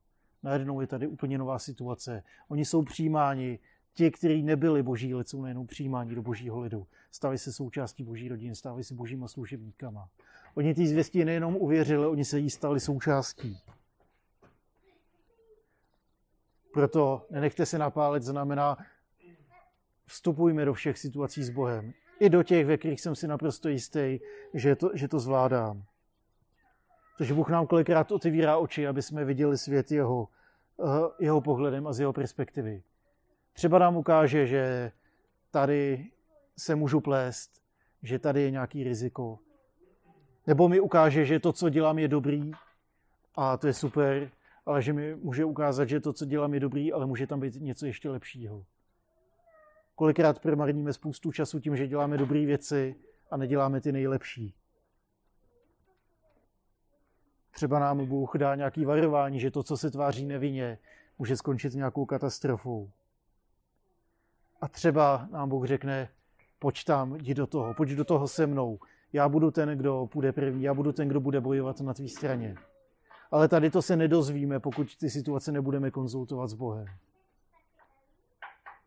Najednou 0.44 0.82
je 0.82 0.88
tady 0.88 1.08
úplně 1.08 1.38
nová 1.38 1.60
situace. 1.60 2.24
Oni 2.48 2.66
jsou 2.66 2.84
přijímáni, 2.84 3.60
ti, 3.94 4.12
kteří 4.12 4.44
nebyli 4.44 4.84
boží 4.84 5.16
lid, 5.16 5.30
jsou 5.30 5.42
najednou 5.42 5.66
přijímáni 5.66 6.16
do 6.16 6.22
božího 6.22 6.60
lidu. 6.60 6.88
Staví 7.12 7.38
se 7.38 7.54
součástí 7.54 8.04
boží 8.04 8.30
rodiny, 8.30 8.56
stávají 8.56 8.84
se 8.84 8.94
božíma 8.94 9.28
služebníkama. 9.28 10.10
Oni 10.56 10.74
ty 10.74 10.88
zvěstí 10.88 11.26
nejenom 11.26 11.56
uvěřili, 11.56 12.08
oni 12.08 12.26
se 12.26 12.40
jí 12.40 12.50
stali 12.50 12.80
součástí. 12.80 13.58
Proto 16.78 17.26
nenechte 17.30 17.66
se 17.66 17.78
napálit, 17.78 18.24
znamená 18.24 18.78
vstupujme 20.06 20.66
do 20.66 20.74
všech 20.74 20.98
situací 20.98 21.44
s 21.44 21.50
Bohem. 21.50 21.94
I 22.20 22.30
do 22.30 22.44
těch, 22.44 22.66
ve 22.66 22.78
kterých 22.78 23.02
jsem 23.02 23.16
si 23.16 23.28
naprosto 23.28 23.70
jistý, 23.70 24.20
že 24.54 24.76
to, 24.76 24.92
že 24.94 25.08
to 25.08 25.20
zvládám. 25.20 25.84
Takže 27.18 27.34
Bůh 27.34 27.50
nám 27.50 27.68
kolikrát 27.68 28.12
otevírá 28.12 28.58
oči, 28.58 28.88
aby 28.88 29.02
jsme 29.02 29.26
viděli 29.26 29.58
svět 29.58 29.92
jeho, 29.92 30.28
eh, 30.80 31.10
jeho 31.20 31.42
pohledem 31.42 31.88
a 31.88 31.94
z 31.94 32.00
jeho 32.00 32.14
perspektivy. 32.14 32.84
Třeba 33.54 33.80
nám 33.80 33.98
ukáže, 33.98 34.48
že 34.48 34.92
tady 35.52 36.06
se 36.58 36.76
můžu 36.76 37.02
plést, 37.02 37.52
že 38.04 38.20
tady 38.20 38.42
je 38.42 38.52
nějaký 38.52 38.84
riziko. 38.84 39.40
Nebo 40.48 40.70
mi 40.70 40.80
ukáže, 40.80 41.26
že 41.26 41.40
to, 41.40 41.54
co 41.54 41.70
dělám, 41.70 42.00
je 42.00 42.08
dobrý 42.08 42.52
a 43.36 43.58
to 43.58 43.68
je 43.68 43.74
super, 43.74 44.32
ale 44.68 44.82
že 44.82 44.94
mi 44.94 45.16
může 45.16 45.46
ukázat, 45.46 45.86
že 45.90 46.00
to, 46.00 46.14
co 46.14 46.26
dělám, 46.26 46.54
je 46.54 46.60
dobrý, 46.60 46.94
ale 46.94 47.06
může 47.06 47.28
tam 47.28 47.40
být 47.40 47.56
něco 47.56 47.86
ještě 47.86 48.10
lepšího. 48.10 48.66
Kolikrát 49.96 50.40
promarníme 50.40 50.94
spoustu 50.94 51.32
času 51.32 51.60
tím, 51.60 51.76
že 51.76 51.88
děláme 51.88 52.18
dobré 52.18 52.46
věci 52.46 52.96
a 53.32 53.38
neděláme 53.38 53.82
ty 53.82 53.92
nejlepší. 53.92 54.56
Třeba 57.52 57.80
nám 57.80 58.06
Bůh 58.06 58.36
dá 58.38 58.56
nějaký 58.56 58.86
varování, 58.86 59.40
že 59.40 59.52
to, 59.52 59.64
co 59.64 59.78
se 59.78 59.92
tváří 59.92 60.26
nevinně, 60.26 60.78
může 61.18 61.38
skončit 61.38 61.74
nějakou 61.74 62.06
katastrofou. 62.06 62.92
A 64.62 64.68
třeba 64.68 65.28
nám 65.32 65.50
Bůh 65.50 65.66
řekne, 65.66 66.10
pojď 66.60 66.84
tam, 66.84 67.16
jdi 67.16 67.34
do 67.34 67.48
toho, 67.48 67.74
pojď 67.74 67.90
do 67.90 68.06
toho 68.06 68.28
se 68.28 68.48
mnou. 68.48 68.80
Já 69.14 69.30
budu 69.30 69.52
ten, 69.52 69.78
kdo 69.78 70.08
půjde 70.12 70.32
první, 70.32 70.64
já 70.64 70.74
budu 70.74 70.92
ten, 70.92 71.08
kdo 71.08 71.20
bude 71.20 71.42
bojovat 71.42 71.82
na 71.82 71.94
tvý 71.94 72.10
straně. 72.10 72.56
Ale 73.32 73.48
tady 73.48 73.70
to 73.70 73.82
se 73.82 73.96
nedozvíme, 73.96 74.60
pokud 74.60 74.98
ty 74.98 75.10
situace 75.10 75.52
nebudeme 75.52 75.92
konzultovat 75.92 76.50
s 76.50 76.54
Bohem. 76.54 76.88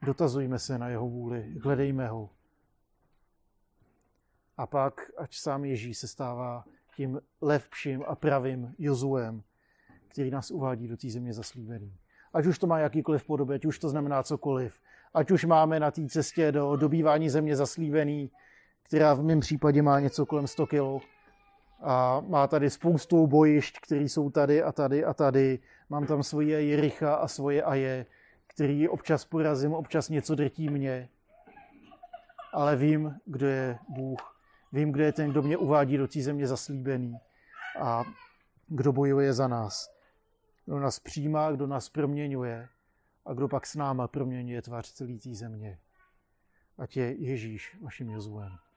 Dotazujme 0.03 0.59
se 0.59 0.79
na 0.79 0.88
jeho 0.88 1.09
vůli, 1.09 1.55
hledejme 1.62 2.09
ho. 2.09 2.31
A 4.57 4.66
pak, 4.66 5.11
ať 5.16 5.35
sám 5.35 5.64
Ježíš 5.64 5.98
se 5.98 6.09
stává 6.09 6.64
tím 6.96 7.20
lepším 7.40 8.05
a 8.07 8.14
pravým 8.14 8.74
Jozuem, 8.79 9.42
který 10.09 10.31
nás 10.31 10.50
uvádí 10.50 10.88
do 10.88 10.96
té 10.96 11.11
země 11.11 11.33
zaslíbený. 11.33 11.96
Ať 12.33 12.46
už 12.46 12.59
to 12.59 12.66
má 12.66 12.79
jakýkoliv 12.79 13.24
podobě, 13.24 13.55
ať 13.55 13.64
už 13.64 13.79
to 13.79 13.88
znamená 13.88 14.22
cokoliv, 14.22 14.81
ať 15.14 15.31
už 15.31 15.44
máme 15.44 15.81
na 15.81 15.90
té 15.90 16.09
cestě 16.09 16.53
do 16.53 16.76
dobývání 16.76 17.31
země 17.31 17.57
zaslíbený, 17.57 18.31
která 18.83 19.14
v 19.14 19.22
mém 19.22 19.40
případě 19.40 19.83
má 19.83 20.00
něco 20.00 20.26
kolem 20.26 20.46
100 20.46 20.66
kg, 20.66 21.05
a 21.80 22.20
má 22.20 22.46
tady 22.46 22.70
spoustu 22.70 23.26
bojišť, 23.26 23.80
které 23.80 24.02
jsou 24.02 24.30
tady 24.30 24.62
a 24.62 24.72
tady 24.72 25.04
a 25.04 25.14
tady. 25.14 25.58
Mám 25.88 26.06
tam 26.06 26.22
svoje 26.22 26.64
Jericha 26.64 27.14
a 27.14 27.28
svoje 27.28 27.62
Aje, 27.62 28.06
který 28.46 28.88
občas 28.88 29.24
porazím, 29.24 29.74
občas 29.74 30.08
něco 30.08 30.34
drtí 30.34 30.68
mě. 30.68 31.08
Ale 32.52 32.76
vím, 32.76 33.16
kdo 33.24 33.46
je 33.46 33.78
Bůh. 33.88 34.42
Vím, 34.72 34.92
kdo 34.92 35.04
je 35.04 35.12
ten, 35.12 35.30
kdo 35.30 35.42
mě 35.42 35.56
uvádí 35.56 35.96
do 35.96 36.08
té 36.08 36.22
země 36.22 36.46
zaslíbený 36.46 37.16
a 37.80 38.04
kdo 38.66 38.92
bojuje 38.92 39.32
za 39.32 39.48
nás. 39.48 39.90
Kdo 40.66 40.80
nás 40.80 41.00
přijímá, 41.00 41.52
kdo 41.52 41.66
nás 41.66 41.88
proměňuje 41.88 42.68
a 43.26 43.32
kdo 43.34 43.48
pak 43.48 43.66
s 43.66 43.74
náma 43.74 44.08
proměňuje 44.08 44.62
tvář 44.62 44.92
celé 44.92 45.18
té 45.18 45.34
země. 45.34 45.78
Ať 46.78 46.96
je 46.96 47.14
Ježíš 47.14 47.78
vaším 47.82 48.10
Jozuem. 48.10 48.69